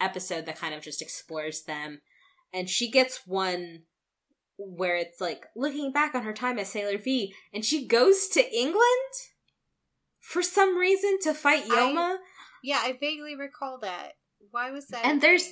[0.00, 2.00] episode that kind of just explores them.
[2.52, 3.82] And she gets one
[4.58, 8.56] where it's like looking back on her time as Sailor V, and she goes to
[8.56, 9.12] England
[10.26, 12.14] for some reason to fight Yoma.
[12.14, 12.16] I,
[12.62, 14.14] yeah, I vaguely recall that.
[14.50, 15.06] Why was that?
[15.06, 15.46] And there's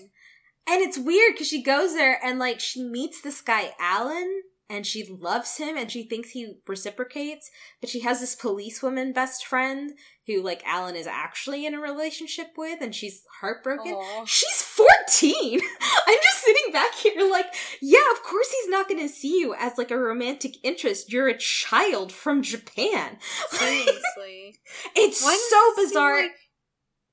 [0.66, 4.42] and it's weird because she goes there and like she meets this guy Alan
[4.74, 9.46] and she loves him and she thinks he reciprocates, but she has this policewoman best
[9.46, 9.92] friend
[10.26, 13.94] who like Alan is actually in a relationship with and she's heartbroken.
[13.94, 14.26] Aww.
[14.26, 15.60] She's 14.
[16.06, 17.46] I'm just sitting back here like,
[17.80, 21.12] yeah, of course he's not going to see you as like a romantic interest.
[21.12, 23.18] You're a child from Japan.
[23.50, 24.56] Seriously.
[24.96, 26.22] it's Why so bizarre.
[26.22, 26.32] Like,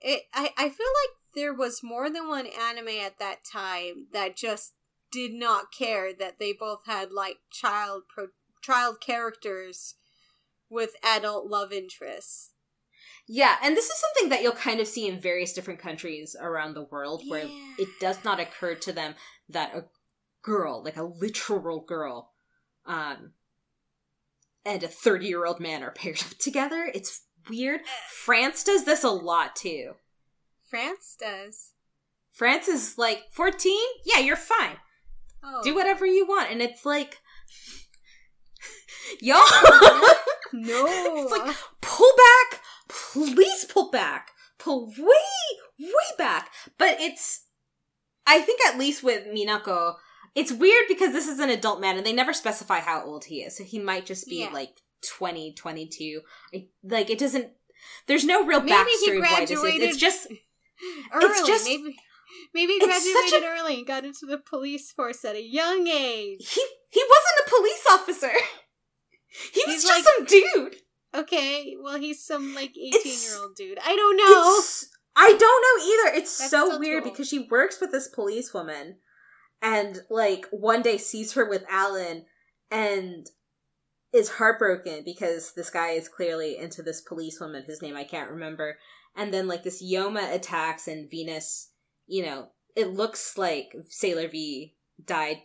[0.01, 4.35] it I I feel like there was more than one anime at that time that
[4.35, 4.73] just
[5.11, 8.27] did not care that they both had like child pro-
[8.61, 9.95] child characters
[10.69, 12.51] with adult love interests.
[13.27, 16.73] Yeah, and this is something that you'll kind of see in various different countries around
[16.73, 17.73] the world where yeah.
[17.77, 19.15] it does not occur to them
[19.47, 19.85] that a
[20.41, 22.31] girl, like a literal girl,
[22.85, 23.33] um,
[24.65, 26.91] and a 30 year old man are paired up together.
[26.93, 27.81] It's weird.
[28.09, 29.93] France does this a lot too.
[30.69, 31.71] France does.
[32.31, 33.77] France is like 14?
[34.05, 34.77] Yeah, you're fine.
[35.43, 35.61] Oh.
[35.63, 36.51] Do whatever you want.
[36.51, 37.19] And it's like,
[39.21, 39.37] y'all.
[40.53, 40.85] no.
[40.87, 42.61] it's like, pull back.
[42.87, 44.31] Please pull back.
[44.59, 46.51] Pull way, way back.
[46.77, 47.45] But it's,
[48.27, 49.95] I think at least with Minako,
[50.35, 53.41] it's weird because this is an adult man and they never specify how old he
[53.41, 53.57] is.
[53.57, 54.49] So he might just be yeah.
[54.53, 54.77] like
[55.17, 56.21] 20, 22.
[56.83, 57.49] Like, it doesn't,
[58.07, 59.81] there's no real Maybe backstory this is.
[59.81, 60.27] It's just,
[61.13, 61.97] early, it's just, maybe
[62.53, 66.53] Maybe he graduated a, early and got into the police force at a young age.
[66.53, 68.31] He he wasn't a police officer.
[69.53, 70.75] He was he's just like, some dude.
[71.15, 73.79] Okay, well he's some like eighteen year old dude.
[73.79, 74.61] I don't know.
[75.15, 76.17] I don't know either.
[76.17, 78.97] It's That's so weird because she works with this policewoman
[79.61, 82.25] and like one day sees her with Alan
[82.69, 83.27] and
[84.13, 88.77] is heartbroken because this guy is clearly into this policewoman whose name I can't remember.
[89.15, 91.70] And then like this Yoma attacks and Venus
[92.07, 95.37] you know, it looks like Sailor V died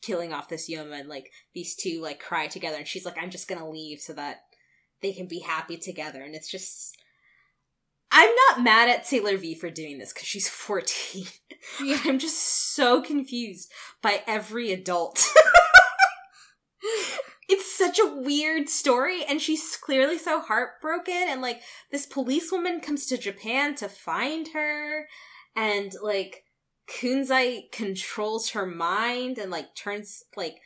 [0.00, 3.30] killing off this Yoma and like these two like cry together and she's like, I'm
[3.30, 4.42] just gonna leave so that
[5.02, 6.96] they can be happy together and it's just
[8.10, 11.26] I'm not mad at Sailor V for doing this because she's 14.
[11.84, 12.00] Yeah.
[12.04, 13.70] I'm just so confused
[14.02, 15.26] by every adult.
[17.48, 21.26] it's such a weird story, and she's clearly so heartbroken.
[21.28, 25.08] And like, this policewoman comes to Japan to find her,
[25.58, 26.44] and like
[26.88, 30.60] Kunzite controls her mind and like turns like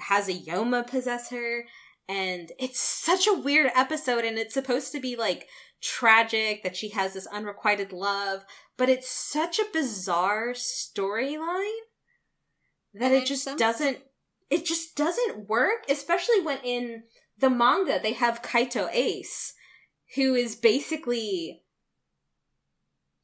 [0.00, 1.66] has a Yoma possess her.
[2.08, 5.46] And it's such a weird episode and it's supposed to be like
[5.82, 8.44] tragic that she has this unrequited love
[8.76, 11.78] but it's such a bizarre storyline
[12.94, 13.98] that it just doesn't
[14.50, 17.04] it just doesn't work especially when in
[17.38, 19.54] the manga they have Kaito Ace
[20.16, 21.62] who is basically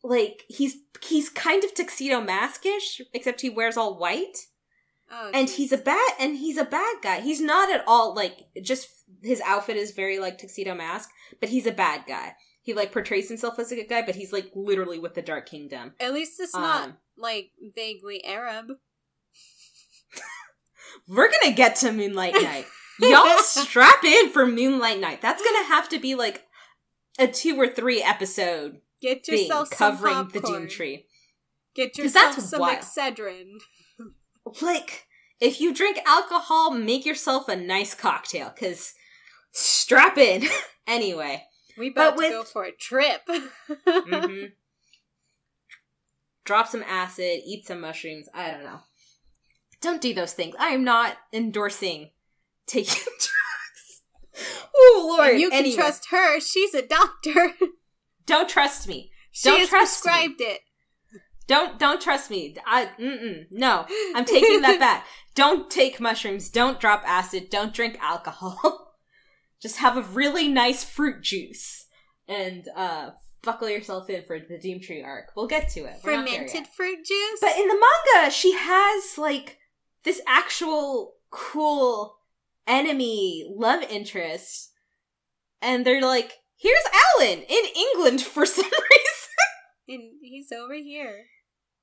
[0.04, 4.46] like he's he's kind of tuxedo maskish, except he wears all white.
[5.10, 7.20] Oh, and he's a bad and he's a bad guy.
[7.20, 8.88] He's not at all like just
[9.22, 12.34] his outfit is very like tuxedo mask, but he's a bad guy.
[12.62, 15.46] He like portrays himself as a good guy, but he's like literally with the Dark
[15.46, 15.94] Kingdom.
[15.98, 18.66] At least it's um, not like vaguely Arab.
[21.08, 22.66] We're gonna get to Moonlight Knight.
[23.00, 25.22] Y'all strap in for Moonlight Knight.
[25.22, 26.46] That's gonna have to be like
[27.18, 31.04] a two or three episode Get yourself covering the Doom Tree.
[31.74, 32.78] Get yourself some wild.
[32.78, 33.58] Excedrin.
[34.62, 35.06] like,
[35.40, 38.94] if you drink alcohol, make yourself a nice cocktail, because
[39.52, 40.44] strap in.
[40.86, 41.44] anyway.
[41.76, 43.20] We about with, to go for a trip.
[43.28, 44.46] mm-hmm.
[46.46, 48.28] Drop some acid, eat some mushrooms.
[48.32, 48.80] I don't know.
[49.82, 50.54] Don't do those things.
[50.58, 52.10] I am not endorsing
[52.66, 54.46] taking drugs.
[54.74, 55.32] oh Lord!
[55.32, 55.76] And you can anyway.
[55.76, 56.40] trust her.
[56.40, 57.52] She's a doctor.
[58.26, 59.10] Don't trust me.
[59.30, 60.46] She Don't trust prescribed me.
[60.46, 60.60] it.
[61.46, 62.56] Don't don't trust me.
[62.66, 63.86] I mm-mm, no.
[64.14, 65.06] I'm taking that back.
[65.34, 66.48] Don't take mushrooms.
[66.48, 67.50] Don't drop acid.
[67.50, 68.94] Don't drink alcohol.
[69.60, 71.86] Just have a really nice fruit juice
[72.28, 73.10] and uh
[73.42, 75.32] buckle yourself in for the Doom Tree arc.
[75.36, 75.96] We'll get to it.
[76.02, 77.40] We're Fermented fruit juice?
[77.40, 77.78] But in the
[78.14, 79.58] manga, she has like
[80.04, 82.16] this actual cool
[82.66, 84.72] enemy love interest,
[85.60, 89.30] and they're like, "Here's Alan in England for some reason."
[89.88, 91.26] and he's over here.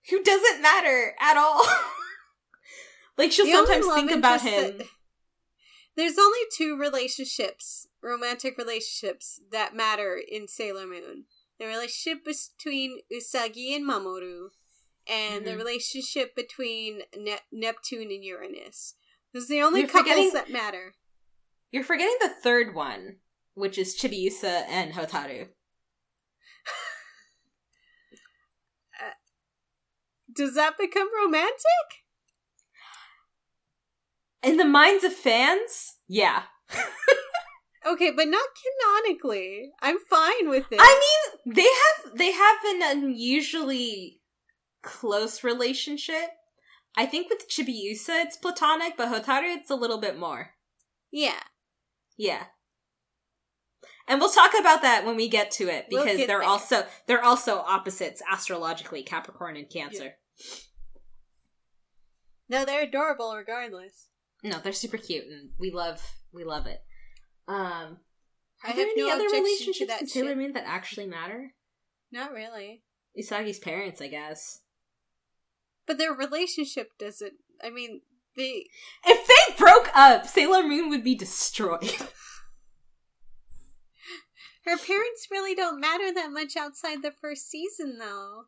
[0.09, 1.63] who doesn't matter at all.
[3.17, 4.77] like she'll The sometimes think about him.
[4.79, 4.87] that-
[5.95, 11.25] There's only two relationships, romantic relationships, that matter in Sailor Moon.
[11.59, 14.49] The relationship between Usagi and Mamoru,
[15.07, 15.57] and the Mhm.
[15.57, 18.95] relationship between ne- Neptune and Uranus.
[19.33, 20.95] Those are the only You're couples that matter.
[21.71, 23.20] You're forgetting the third one,
[23.53, 25.47] which is Chibiusa and Hotaru.
[30.35, 31.55] Does that become romantic?
[34.43, 36.43] In the minds of fans, yeah.
[37.85, 39.71] Okay, but not canonically.
[39.81, 40.79] I'm fine with it.
[40.79, 44.21] I mean, they have they have an unusually
[44.83, 46.29] close relationship.
[46.95, 50.51] I think with Chibiusa it's platonic, but Hotaru it's a little bit more.
[51.11, 51.39] yeah.
[52.17, 52.43] Yeah.
[54.07, 56.43] And we'll talk about that when we get to it We'll because they're there.
[56.43, 60.13] also they're also opposites astrologically, Capricorn and Cancer.
[62.49, 64.09] No, they're adorable regardless.
[64.43, 66.01] No, they're super cute and we love
[66.33, 66.81] we love it.
[67.47, 67.99] Um
[68.63, 70.35] I are there have any no other relationships that in Sailor.
[70.35, 71.53] Moon that actually matter?
[72.11, 72.83] Not really.
[73.19, 74.59] Usagi's parents, I guess.
[75.87, 77.33] But their relationship doesn't.
[77.63, 78.01] I mean,
[78.37, 78.67] they.
[79.05, 81.91] If they broke up, Sailor Moon would be destroyed.
[84.65, 88.43] Her parents really don't matter that much outside the first season, though.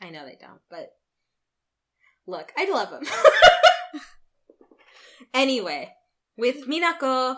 [0.00, 0.90] I know they don't, but
[2.26, 3.04] look, I love them.
[5.34, 5.92] anyway,
[6.36, 7.36] with Minako,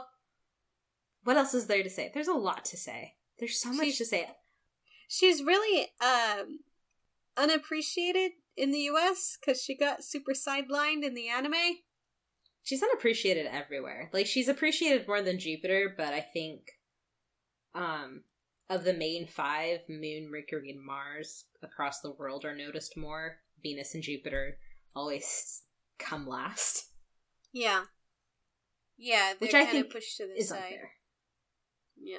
[1.23, 2.11] what else is there to say?
[2.13, 3.15] There's a lot to say.
[3.39, 4.29] There's so much She's- to say.
[5.07, 6.61] She's really um,
[7.37, 11.55] unappreciated in the US because she got super sidelined in the anime.
[12.63, 14.09] She's unappreciated everywhere.
[14.13, 16.63] Like she's appreciated more than Jupiter, but I think
[17.75, 18.23] um
[18.71, 23.37] of the main five, Moon, Mercury, and Mars across the world are noticed more.
[23.63, 24.57] Venus and Jupiter
[24.95, 25.63] always
[25.99, 26.91] come last.
[27.53, 27.85] Yeah.
[28.97, 30.63] Yeah, they're Which I think pushed to the Is side.
[30.63, 30.91] unfair.
[31.97, 32.19] Yeah.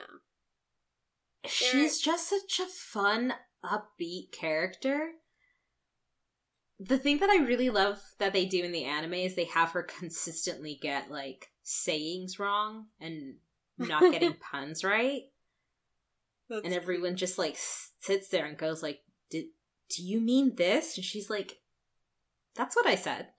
[1.47, 5.11] She's just such a fun, upbeat character.
[6.79, 9.71] The thing that I really love that they do in the anime is they have
[9.71, 13.35] her consistently get like sayings wrong and
[13.77, 15.23] not getting puns right,
[16.49, 18.99] That's and everyone just like sits there and goes like,
[19.31, 19.45] "Did
[19.89, 21.59] do you mean this?" And she's like,
[22.55, 23.29] "That's what I said."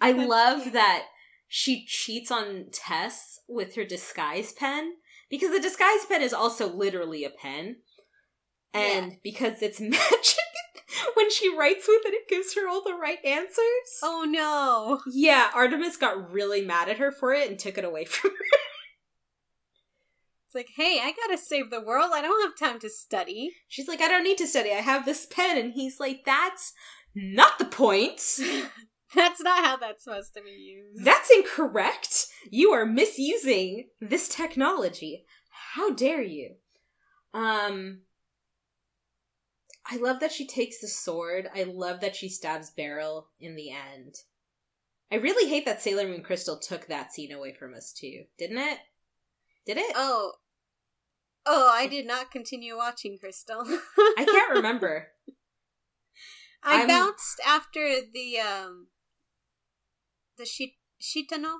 [0.00, 0.74] I That's love cute.
[0.74, 1.04] that
[1.48, 4.92] she cheats on tests with her disguise pen
[5.30, 7.76] because the disguise pen is also literally a pen.
[8.74, 10.36] And because it's magic,
[11.14, 13.98] when she writes with it, it gives her all the right answers.
[14.02, 15.00] oh no.
[15.10, 18.36] Yeah, Artemis got really mad at her for it and took it away from her.
[20.48, 22.12] It's like, hey, I gotta save the world.
[22.14, 23.52] I don't have time to study.
[23.68, 24.70] She's like, I don't need to study.
[24.72, 25.58] I have this pen.
[25.58, 26.72] And he's like, that's
[27.14, 28.22] not the point.
[29.14, 31.02] That's not how that's supposed to be used.
[31.02, 32.26] That's incorrect.
[32.50, 35.24] You are misusing this technology.
[35.72, 36.56] How dare you?
[37.32, 38.02] Um
[39.90, 41.48] I love that she takes the sword.
[41.56, 44.16] I love that she stabs Beryl in the end.
[45.10, 48.24] I really hate that Sailor Moon Crystal took that scene away from us too.
[48.38, 48.78] Didn't it?
[49.66, 49.92] Did it?
[49.94, 50.32] Oh.
[51.46, 53.62] Oh, I did not continue watching Crystal.
[53.66, 55.08] I can't remember.
[56.62, 58.88] I I'm- bounced after the um
[60.36, 61.56] the Shit- Shitennou.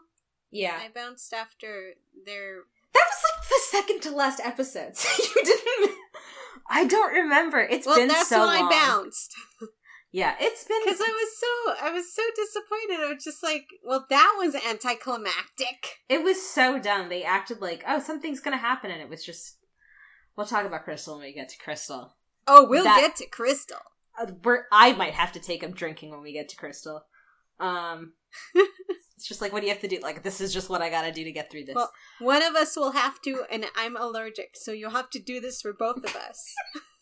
[0.50, 0.78] Yeah.
[0.82, 1.94] I bounced after
[2.26, 2.62] their
[2.94, 4.96] That was like the second to last episode.
[4.96, 5.96] So you didn't
[6.70, 7.61] I don't remember.
[7.61, 8.72] It's Well, been that's so when long.
[8.72, 9.34] I bounced.
[10.11, 13.04] Yeah, it's been Because I was so I was so disappointed.
[13.04, 15.98] I was just like, well, that was anticlimactic.
[16.09, 17.09] It was so dumb.
[17.09, 19.56] They acted like, oh, something's gonna happen, and it was just.
[20.36, 22.14] We'll talk about Crystal when we get to Crystal.
[22.46, 23.78] Oh, we'll That- get to Crystal.
[24.18, 27.02] Uh, we're, I might have to take up drinking when we get to Crystal.
[27.59, 28.12] Um,
[28.54, 29.98] it's just like, what do you have to do?
[30.00, 31.74] Like, this is just what I gotta do to get through this.
[31.74, 35.40] Well- One of us will have to, and I'm allergic, so you'll have to do
[35.40, 36.54] this for both of us.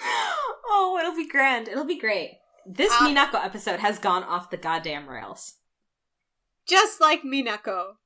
[0.00, 1.68] oh, it'll be grand.
[1.68, 2.38] It'll be great.
[2.66, 5.54] This Uh, Minako episode has gone off the goddamn rails.
[6.66, 7.96] Just like Minako.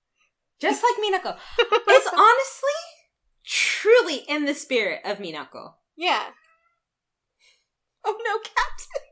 [0.60, 1.38] Just like Minako.
[1.58, 2.80] it's honestly
[3.44, 5.74] truly in the spirit of Minako.
[5.96, 6.30] Yeah.
[8.04, 9.02] Oh no, Captain!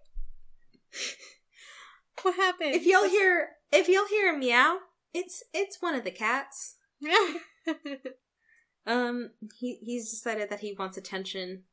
[2.22, 2.74] What happened?
[2.74, 4.79] If you'll hear if you'll hear a meow,
[5.14, 6.77] it's it's one of the cats.
[8.87, 11.64] Um, he he's decided that he wants attention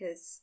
[0.00, 0.40] because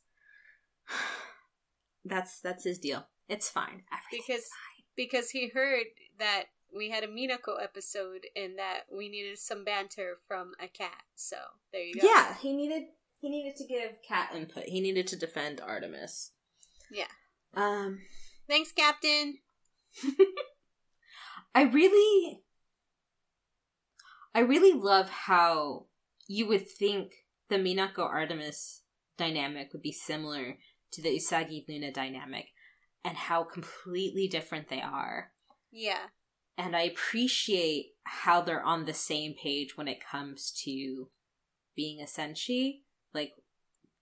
[2.04, 3.06] that's that's his deal.
[3.28, 3.82] It's fine.
[4.10, 4.48] Because
[4.96, 5.86] because he heard
[6.18, 6.44] that
[6.74, 11.02] we had a Minako episode and that we needed some banter from a cat.
[11.14, 11.36] So
[11.72, 12.06] there you go.
[12.06, 12.84] Yeah, he needed
[13.20, 14.64] he needed to give cat input.
[14.64, 16.32] He needed to defend Artemis.
[16.90, 17.04] Yeah.
[17.54, 18.00] Um,
[18.46, 19.38] Thanks, Captain.
[21.54, 22.40] I really,
[24.34, 25.86] I really love how
[26.28, 27.12] you would think
[27.48, 28.82] the Minako Artemis
[29.18, 30.56] dynamic would be similar
[30.92, 32.46] to the Usagi Luna dynamic,
[33.04, 35.32] and how completely different they are.
[35.70, 36.06] Yeah.
[36.56, 41.10] And I appreciate how they're on the same page when it comes to
[41.76, 42.80] being a senshi,
[43.12, 43.32] like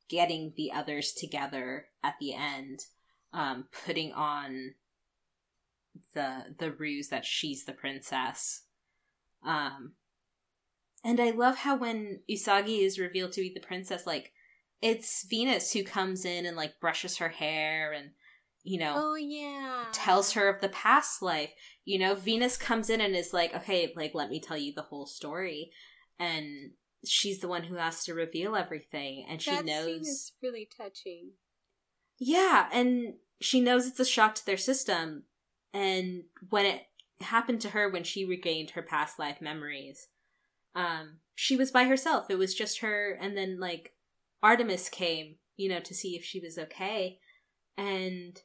[0.08, 2.80] getting the others together at the end,
[3.32, 4.74] um, putting on
[6.14, 8.62] the the ruse that she's the princess.
[9.44, 9.92] Um
[11.04, 14.32] and I love how when Usagi is revealed to be the princess, like
[14.82, 18.10] it's Venus who comes in and like brushes her hair and
[18.62, 19.84] you know Oh yeah.
[19.92, 21.50] tells her of the past life.
[21.84, 24.82] You know, Venus comes in and is like, okay, like, let me tell you the
[24.82, 25.70] whole story.
[26.18, 26.72] And
[27.06, 29.24] she's the one who has to reveal everything.
[29.28, 30.06] And she that scene knows.
[30.08, 31.30] is really touching.
[32.18, 35.24] Yeah, and she knows it's a shock to their system.
[35.72, 36.82] And when it
[37.20, 40.08] happened to her when she regained her past life memories,
[40.74, 42.30] um, she was by herself.
[42.30, 43.92] It was just her, and then like
[44.42, 47.18] Artemis came, you know, to see if she was okay.
[47.76, 48.40] And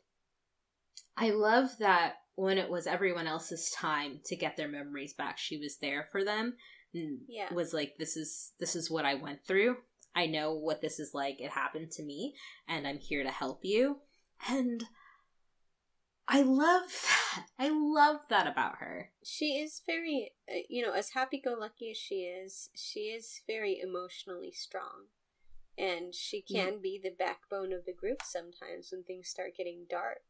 [1.17, 5.57] I love that when it was everyone else's time to get their memories back, she
[5.57, 6.55] was there for them.
[6.93, 7.53] Yeah.
[7.53, 9.77] was like, "This is this is what I went through.
[10.13, 11.39] I know what this is like.
[11.39, 12.35] It happened to me,
[12.67, 14.01] and I'm here to help you."
[14.49, 14.85] And
[16.27, 17.45] I love that.
[17.59, 19.11] I love that about her.
[19.23, 23.41] She is very, uh, you know, as happy go lucky as she is, she is
[23.47, 25.07] very emotionally strong.
[25.81, 30.21] And she can be the backbone of the group sometimes when things start getting dark.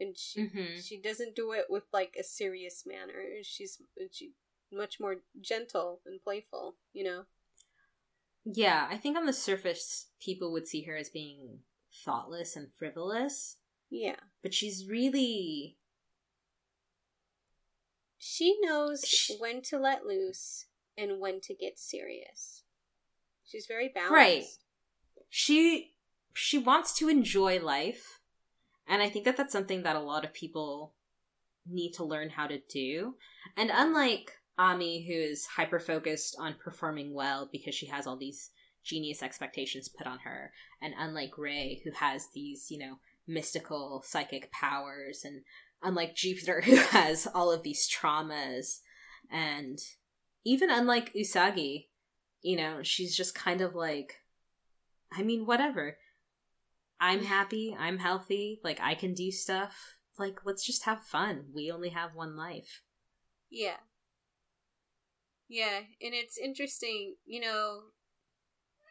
[0.00, 0.82] And she Mhm.
[0.82, 3.42] she doesn't do it with like a serious manner.
[3.42, 4.32] She's she
[4.70, 7.26] much more gentle and playful, you know.
[8.44, 13.58] Yeah, I think on the surface, people would see her as being thoughtless and frivolous,
[13.90, 14.20] Yeah.
[14.40, 15.76] but she's really
[18.20, 20.66] She knows Sh- when to let loose
[20.96, 22.64] and when to get serious.
[23.44, 24.12] She's very balanced.
[24.12, 24.44] Right.
[25.28, 25.92] She
[26.34, 28.20] she wants to enjoy life,
[28.86, 30.94] and I think that that's something that a lot of people
[31.66, 33.14] need to learn how to do.
[33.56, 38.50] And unlike Ami, who is hyper focused on performing well because she has all these
[38.84, 44.50] genius expectations put on her, and unlike Rei, who has these, you know, mystical psychic
[44.50, 45.42] powers, and
[45.82, 48.80] unlike Jupiter, who has all of these traumas,
[49.30, 49.78] and
[50.44, 51.88] even unlike Usagi,
[52.40, 54.16] you know, she's just kind of like,
[55.12, 55.96] I mean, whatever.
[57.00, 59.96] I'm happy, I'm healthy, like, I can do stuff.
[60.18, 61.46] Like, let's just have fun.
[61.54, 62.82] We only have one life.
[63.50, 63.76] Yeah.
[65.48, 67.82] Yeah, and it's interesting, you know.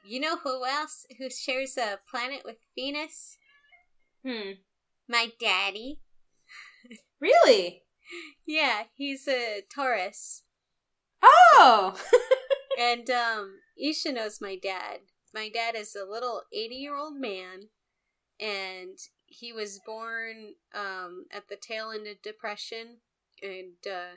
[0.05, 3.37] You know who else who shares a planet with Venus?
[4.25, 4.51] Hmm.
[5.07, 5.99] My daddy.
[7.19, 7.81] Really?
[8.45, 10.43] Yeah, he's a Taurus.
[11.21, 11.95] Oh!
[12.79, 14.99] And um Isha knows my dad.
[15.37, 17.69] My dad is a little 80-year-old man
[18.39, 22.97] and he was born um at the tail end of depression
[23.43, 24.15] and uh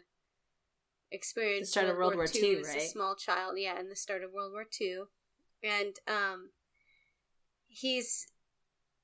[1.13, 3.97] experienced The start of World War II II, as a small child, yeah, in the
[3.97, 5.01] start of World War II.
[5.63, 6.51] And um
[7.69, 8.29] he's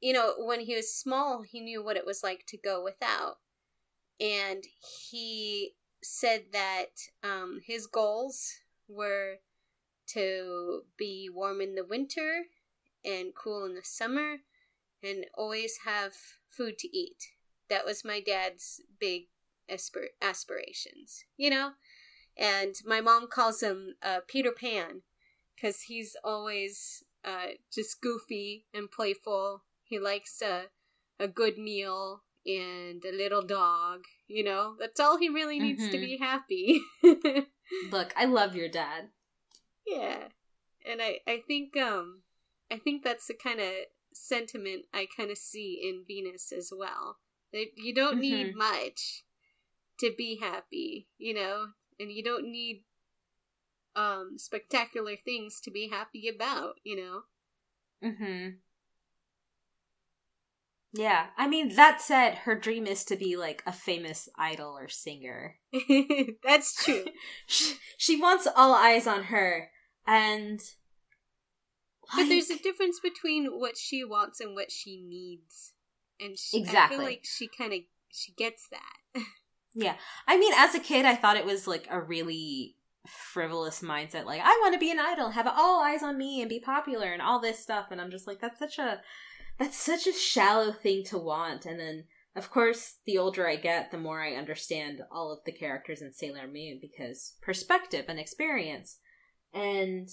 [0.01, 3.37] you know, when he was small, he knew what it was like to go without.
[4.19, 4.65] And
[5.11, 6.93] he said that
[7.23, 8.53] um, his goals
[8.89, 9.41] were
[10.09, 12.45] to be warm in the winter
[13.05, 14.37] and cool in the summer
[15.03, 16.13] and always have
[16.49, 17.33] food to eat.
[17.69, 19.25] That was my dad's big
[19.71, 21.73] aspir- aspirations, you know?
[22.37, 25.03] And my mom calls him uh, Peter Pan
[25.55, 29.65] because he's always uh, just goofy and playful.
[29.85, 30.65] He likes a,
[31.19, 34.77] a good meal and a little dog, you know?
[34.79, 36.01] That's all he really needs to Mhm.
[36.01, 36.83] be happy.
[37.91, 39.09] Look, I love your dad.
[39.87, 40.29] Yeah.
[40.87, 42.23] And I, I think um
[42.71, 43.73] I think that's the kind of
[44.13, 47.19] sentiment I kind of see in Venus as well.
[47.53, 48.55] That you don't need Mhm.
[48.55, 49.25] much
[50.01, 51.69] to be happy, you know?
[52.01, 52.85] And you don't need
[53.97, 57.23] um spectacular things to be happy about, you know.
[58.03, 58.57] Mm-hmm.
[60.93, 64.89] Yeah, I mean that said, her dream is to be like a famous idol or
[64.89, 65.57] singer.
[66.43, 67.05] That's true.
[67.47, 69.71] she, she wants all eyes on her,
[70.07, 70.61] and
[72.15, 75.73] like, but there's a difference between what she wants and what she needs,
[76.21, 76.97] and she, exactly.
[76.97, 77.81] I feel like she kind of
[78.13, 79.23] she gets that.
[79.75, 79.97] yeah,
[80.27, 82.77] I mean, as a kid, I thought it was like a really
[83.07, 84.25] frivolous mindset.
[84.25, 87.13] Like, I want to be an idol, have all eyes on me, and be popular,
[87.13, 87.87] and all this stuff.
[87.91, 89.01] And I'm just like, that's such a
[89.59, 91.67] that's such a shallow thing to want.
[91.67, 92.05] And then,
[92.35, 96.13] of course, the older I get, the more I understand all of the characters in
[96.13, 98.99] Sailor Moon because perspective and experience.
[99.53, 100.09] And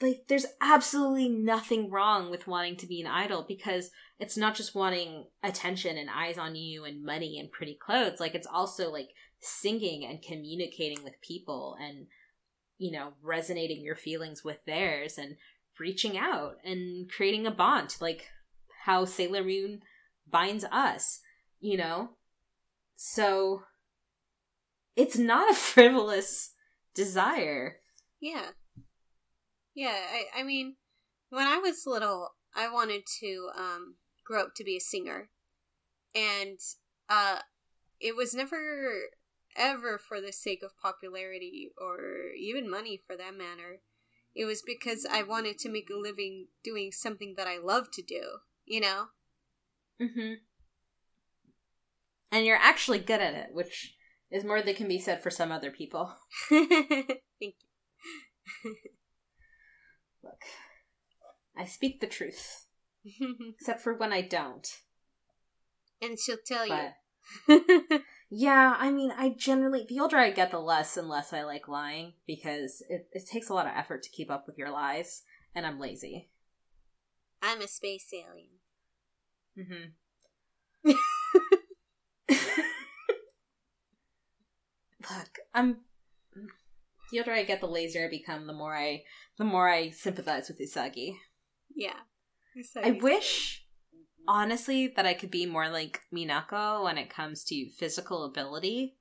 [0.00, 4.74] like there's absolutely nothing wrong with wanting to be an idol because it's not just
[4.74, 9.08] wanting attention and eyes on you and money and pretty clothes like it's also like
[9.40, 12.08] singing and communicating with people and
[12.76, 15.36] you know resonating your feelings with theirs and
[15.80, 18.26] reaching out and creating a bond like
[18.86, 19.82] how Sailor Moon
[20.30, 21.20] binds us,
[21.60, 22.10] you know?
[22.94, 23.62] So
[24.94, 26.52] it's not a frivolous
[26.94, 27.80] desire.
[28.20, 28.50] Yeah.
[29.74, 30.76] Yeah, I, I mean,
[31.30, 35.28] when I was little, I wanted to um, grow up to be a singer.
[36.14, 36.58] And
[37.08, 37.40] uh,
[38.00, 39.10] it was never
[39.58, 43.80] ever for the sake of popularity or even money for that matter.
[44.34, 48.02] It was because I wanted to make a living doing something that I love to
[48.02, 49.06] do you know?
[50.02, 50.34] Mm-hmm.
[52.32, 53.94] And you're actually good at it, which
[54.30, 56.12] is more than can be said for some other people.
[56.50, 56.74] Thank
[57.40, 57.52] you.
[60.24, 60.42] Look,
[61.56, 62.66] I speak the truth.
[63.60, 64.68] Except for when I don't.
[66.02, 66.94] And she'll tell but,
[67.48, 68.00] you.
[68.30, 71.68] yeah, I mean, I generally, the older I get, the less and less I like
[71.68, 75.22] lying because it, it takes a lot of effort to keep up with your lies,
[75.54, 76.28] and I'm lazy.
[77.42, 78.48] I'm a space alien.
[79.58, 79.90] Mm-hmm.
[85.10, 85.78] Look, I'm.
[87.10, 88.46] The older I get, the lazier I become.
[88.46, 89.02] The more I,
[89.38, 91.16] the more I sympathize with Usagi.
[91.74, 91.94] Yeah,
[92.82, 93.64] I wish,
[94.26, 98.96] honestly, that I could be more like Minako when it comes to physical ability.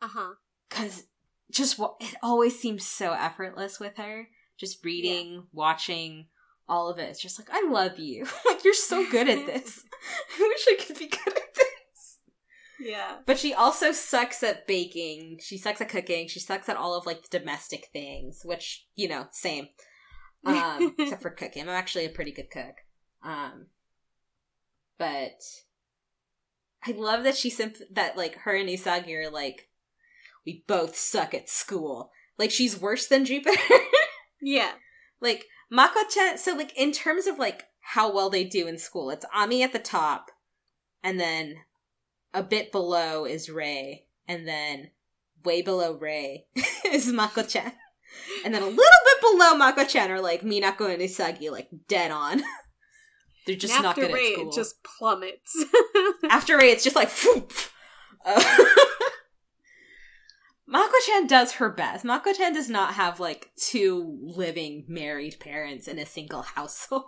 [0.00, 0.34] Uh huh.
[0.68, 1.04] Because
[1.50, 4.28] just it always seems so effortless with her.
[4.58, 5.40] Just reading, yeah.
[5.52, 6.26] watching,
[6.68, 7.10] all of it.
[7.10, 8.26] It's just like, I love you.
[8.46, 9.84] like, you're so good at this.
[10.38, 11.42] I wish I could be good at.
[12.80, 13.16] Yeah.
[13.26, 15.38] But she also sucks at baking.
[15.42, 16.28] She sucks at cooking.
[16.28, 19.68] She sucks at all of, like, the domestic things, which, you know, same.
[20.44, 21.62] Um, except for cooking.
[21.62, 22.76] I'm actually a pretty good cook.
[23.24, 23.66] Um,
[24.98, 25.40] but
[26.84, 29.68] I love that she simp- that, like, her and Usagi are like,
[30.44, 32.10] we both suck at school.
[32.38, 33.58] Like, she's worse than Jupiter.
[34.42, 34.72] yeah.
[35.20, 39.26] Like, Mako-chan, so like in terms of like how well they do in school, it's
[39.34, 40.30] Ami at the top,
[41.02, 41.56] and then
[42.36, 44.90] a bit below is Rei, and then
[45.44, 46.46] way below Rei
[46.84, 47.72] is Mako-chan.
[48.44, 52.42] And then a little bit below Mako-chan are like Minako and Usagi, like dead on.
[53.46, 54.48] They're just not good Rei, at school.
[54.50, 55.64] it just plummets.
[56.30, 57.10] after Rei, it's just like,
[58.24, 58.64] uh,
[60.66, 62.04] Mako-chan does her best.
[62.04, 67.04] Mako-chan does not have like two living married parents in a single household.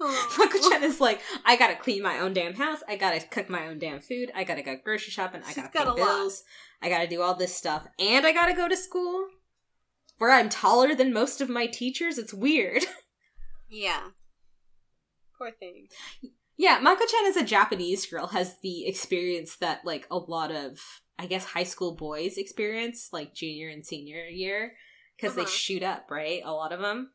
[0.00, 2.80] Mako-chan is like, I gotta clean my own damn house.
[2.88, 4.30] I gotta cook my own damn food.
[4.34, 5.42] I gotta go grocery shopping.
[5.46, 6.44] I gotta pay bills.
[6.82, 6.86] Lot.
[6.86, 9.26] I gotta do all this stuff, and I gotta go to school
[10.18, 12.18] where I'm taller than most of my teachers.
[12.18, 12.84] It's weird.
[13.68, 14.00] Yeah.
[15.36, 15.88] Poor thing.
[16.56, 20.80] Yeah, Mako-chan as a Japanese girl has the experience that like a lot of
[21.18, 24.72] I guess high school boys experience like junior and senior year
[25.16, 25.44] because uh-huh.
[25.44, 26.42] they shoot up, right?
[26.44, 27.10] A lot of them.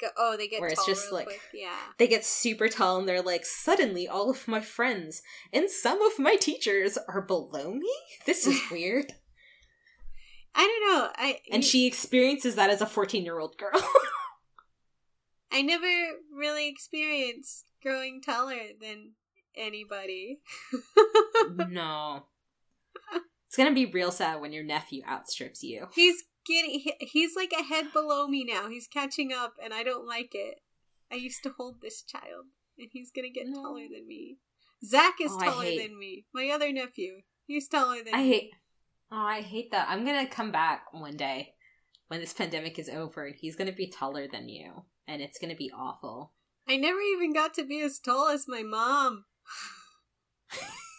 [0.00, 1.40] Go, oh, they get where it's just like quick.
[1.52, 5.22] yeah, they get super tall and they're like suddenly all of my friends
[5.52, 7.90] and some of my teachers are below me.
[8.26, 9.12] This is weird.
[10.54, 11.10] I don't know.
[11.16, 13.70] I and you, she experiences that as a fourteen year old girl.
[15.52, 15.86] I never
[16.32, 19.12] really experienced growing taller than
[19.56, 20.40] anybody.
[21.68, 22.24] no.
[23.46, 25.88] It's gonna be real sad when your nephew outstrips you.
[25.92, 26.82] He's getting.
[27.00, 28.68] He's like a head below me now.
[28.68, 30.60] He's catching up, and I don't like it.
[31.12, 32.46] I used to hold this child,
[32.78, 33.62] and he's gonna get no.
[33.62, 34.38] taller than me.
[34.84, 36.26] Zach is oh, taller than me.
[36.32, 38.28] My other nephew, he's taller than I me.
[38.28, 38.50] hate.
[39.12, 39.88] Oh, I hate that.
[39.88, 41.54] I'm gonna come back one day
[42.08, 45.56] when this pandemic is over, and he's gonna be taller than you, and it's gonna
[45.56, 46.32] be awful.
[46.68, 49.24] I never even got to be as tall as my mom.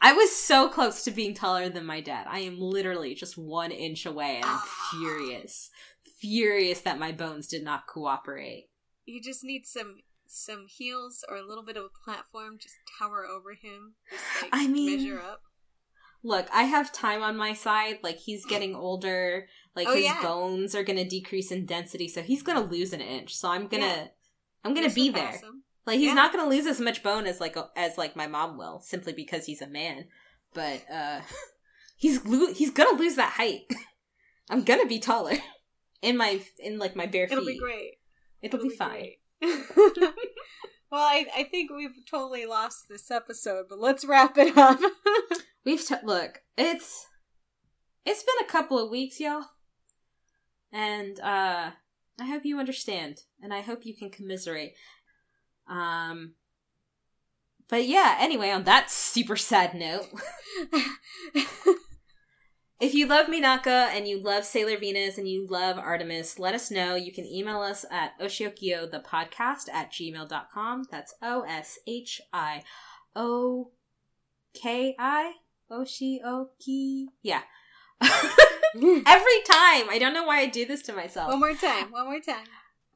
[0.00, 2.26] I was so close to being taller than my dad.
[2.28, 5.70] I am literally just one inch away, and I'm furious,
[6.20, 8.68] furious that my bones did not cooperate.
[9.06, 12.58] You just need some some heels or a little bit of a platform.
[12.58, 13.94] Just tower over him.
[14.10, 15.42] Just like I mean- measure up.
[16.26, 17.98] Look, I have time on my side.
[18.02, 19.46] Like he's getting older.
[19.76, 20.22] Like Oh, his yeah.
[20.22, 23.36] bones are gonna decrease in density, so he's gonna lose an inch.
[23.36, 24.06] So I'm gonna, Yeah.
[24.64, 25.50] I'm gonna You'll be surpass there.
[25.50, 25.62] him.
[25.86, 26.14] Like he's Yeah.
[26.14, 29.46] not gonna lose as much bone as like as like my mom will, simply because
[29.46, 30.06] he's a man.
[30.54, 31.20] But uh
[31.96, 33.62] he's lo- he's gonna lose that height.
[34.50, 35.36] I'm gonna be taller
[36.02, 37.32] in my in like my bare feet.
[37.32, 37.94] It'll be great.
[38.42, 39.12] It'll, be, fine.
[39.40, 40.12] well,
[40.92, 44.78] I, I think we've totally lost this episode, but let's wrap it up.
[45.64, 46.42] We've t- look.
[46.58, 47.06] It's
[48.04, 49.44] it's been a couple of weeks, y'all,
[50.72, 51.70] and uh
[52.20, 54.74] I hope you understand, and I hope you can commiserate.
[55.68, 56.34] Um.
[57.68, 60.06] But yeah, anyway, on that super sad note,
[62.84, 66.70] If you love Minako and you love Sailor Venus and you love Artemis, let us
[66.70, 66.96] know.
[66.96, 70.84] You can email us at oshiokio the podcast at gmail.com.
[70.90, 72.62] That's O S H I
[73.16, 73.70] O
[74.52, 75.34] K I.
[75.70, 77.06] Oshioki.
[77.22, 77.42] Yeah.
[78.02, 79.88] Every time.
[79.88, 81.30] I don't know why I do this to myself.
[81.30, 81.90] one more time.
[81.90, 82.44] One more time.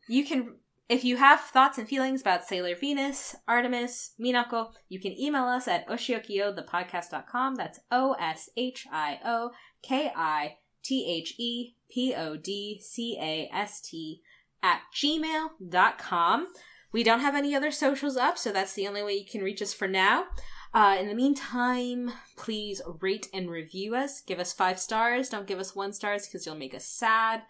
[0.07, 0.57] You can,
[0.89, 5.68] if you have thoughts and feelings about Sailor Venus, Artemis, Minako, you can email us
[5.68, 7.57] at oshiokio.thepodcast.com.
[7.57, 9.51] That's O S H I O
[9.82, 14.22] K I T H E P O D C A S T
[14.62, 16.47] at gmail.com.
[16.91, 19.61] We don't have any other socials up, so that's the only way you can reach
[19.61, 20.24] us for now.
[20.72, 24.22] Uh, in the meantime, please rate and review us.
[24.22, 25.28] Give us five stars.
[25.28, 27.43] Don't give us one stars because you'll make us sad.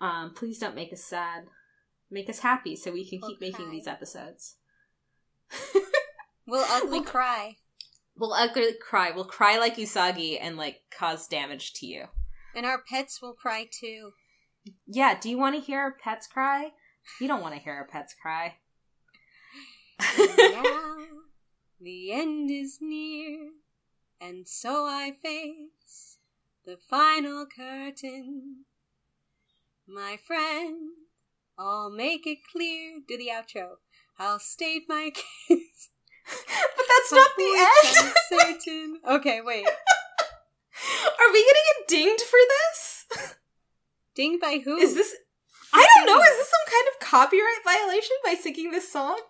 [0.00, 1.46] Um, please don't make us sad
[2.10, 4.56] make us happy so we can keep making these episodes.
[6.46, 7.56] We'll ugly cry.
[8.16, 9.10] We'll ugly cry.
[9.10, 12.04] We'll cry like Usagi and like cause damage to you.
[12.54, 14.12] And our pets will cry too.
[14.86, 16.72] Yeah, do you want to hear our pets cry?
[17.20, 18.54] You don't want to hear our pets cry.
[20.18, 20.96] now
[21.80, 23.50] the end is near,
[24.20, 26.18] and so I face
[26.64, 28.64] the final curtain.
[29.86, 30.90] My friend,
[31.58, 33.00] I'll make it clear.
[33.06, 33.76] Do the outro.
[34.18, 35.90] I'll state my case.
[36.28, 38.60] but that's not the end.
[39.06, 39.16] I'm.
[39.16, 39.66] Okay, wait.
[41.18, 43.34] Are we gonna get dinged for this?
[44.14, 44.76] Dinged by who?
[44.76, 45.14] Is this?
[45.72, 46.20] I don't know.
[46.22, 49.20] Is this some kind of copyright violation by singing this song?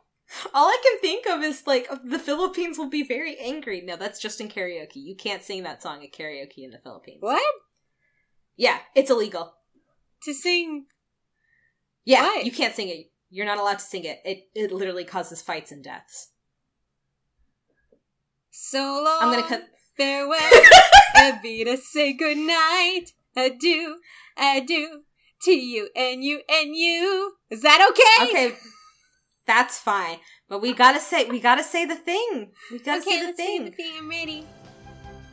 [0.55, 3.81] All I can think of is like the Philippines will be very angry.
[3.81, 4.97] No, that's just in karaoke.
[4.97, 7.19] You can't sing that song at karaoke in the Philippines.
[7.21, 7.43] what
[8.57, 9.55] Yeah, it's illegal.
[10.25, 10.87] to sing?
[12.07, 12.41] Yeah, Why?
[12.45, 13.11] you can't sing it.
[13.29, 14.21] You're not allowed to sing it.
[14.25, 16.31] It it literally causes fights and deaths.
[18.51, 19.19] So long.
[19.21, 19.65] I'm gonna cut.
[19.97, 20.39] Farewell,
[21.17, 23.11] Evita, say goodnight.
[23.35, 23.97] Adieu,
[24.39, 25.03] adieu
[25.43, 27.33] to you and you and you.
[27.51, 28.31] Is that okay?
[28.31, 28.57] Okay,
[29.47, 30.19] that's fine.
[30.49, 32.53] But we gotta say we gotta say the thing.
[32.71, 33.65] We gotta Okay, say the say thing.
[33.65, 33.93] the thing.
[33.99, 34.47] I'm ready.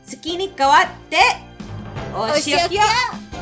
[0.08, 1.24] Tsukini kawatte.
[2.16, 3.33] Oh, Oshiokia.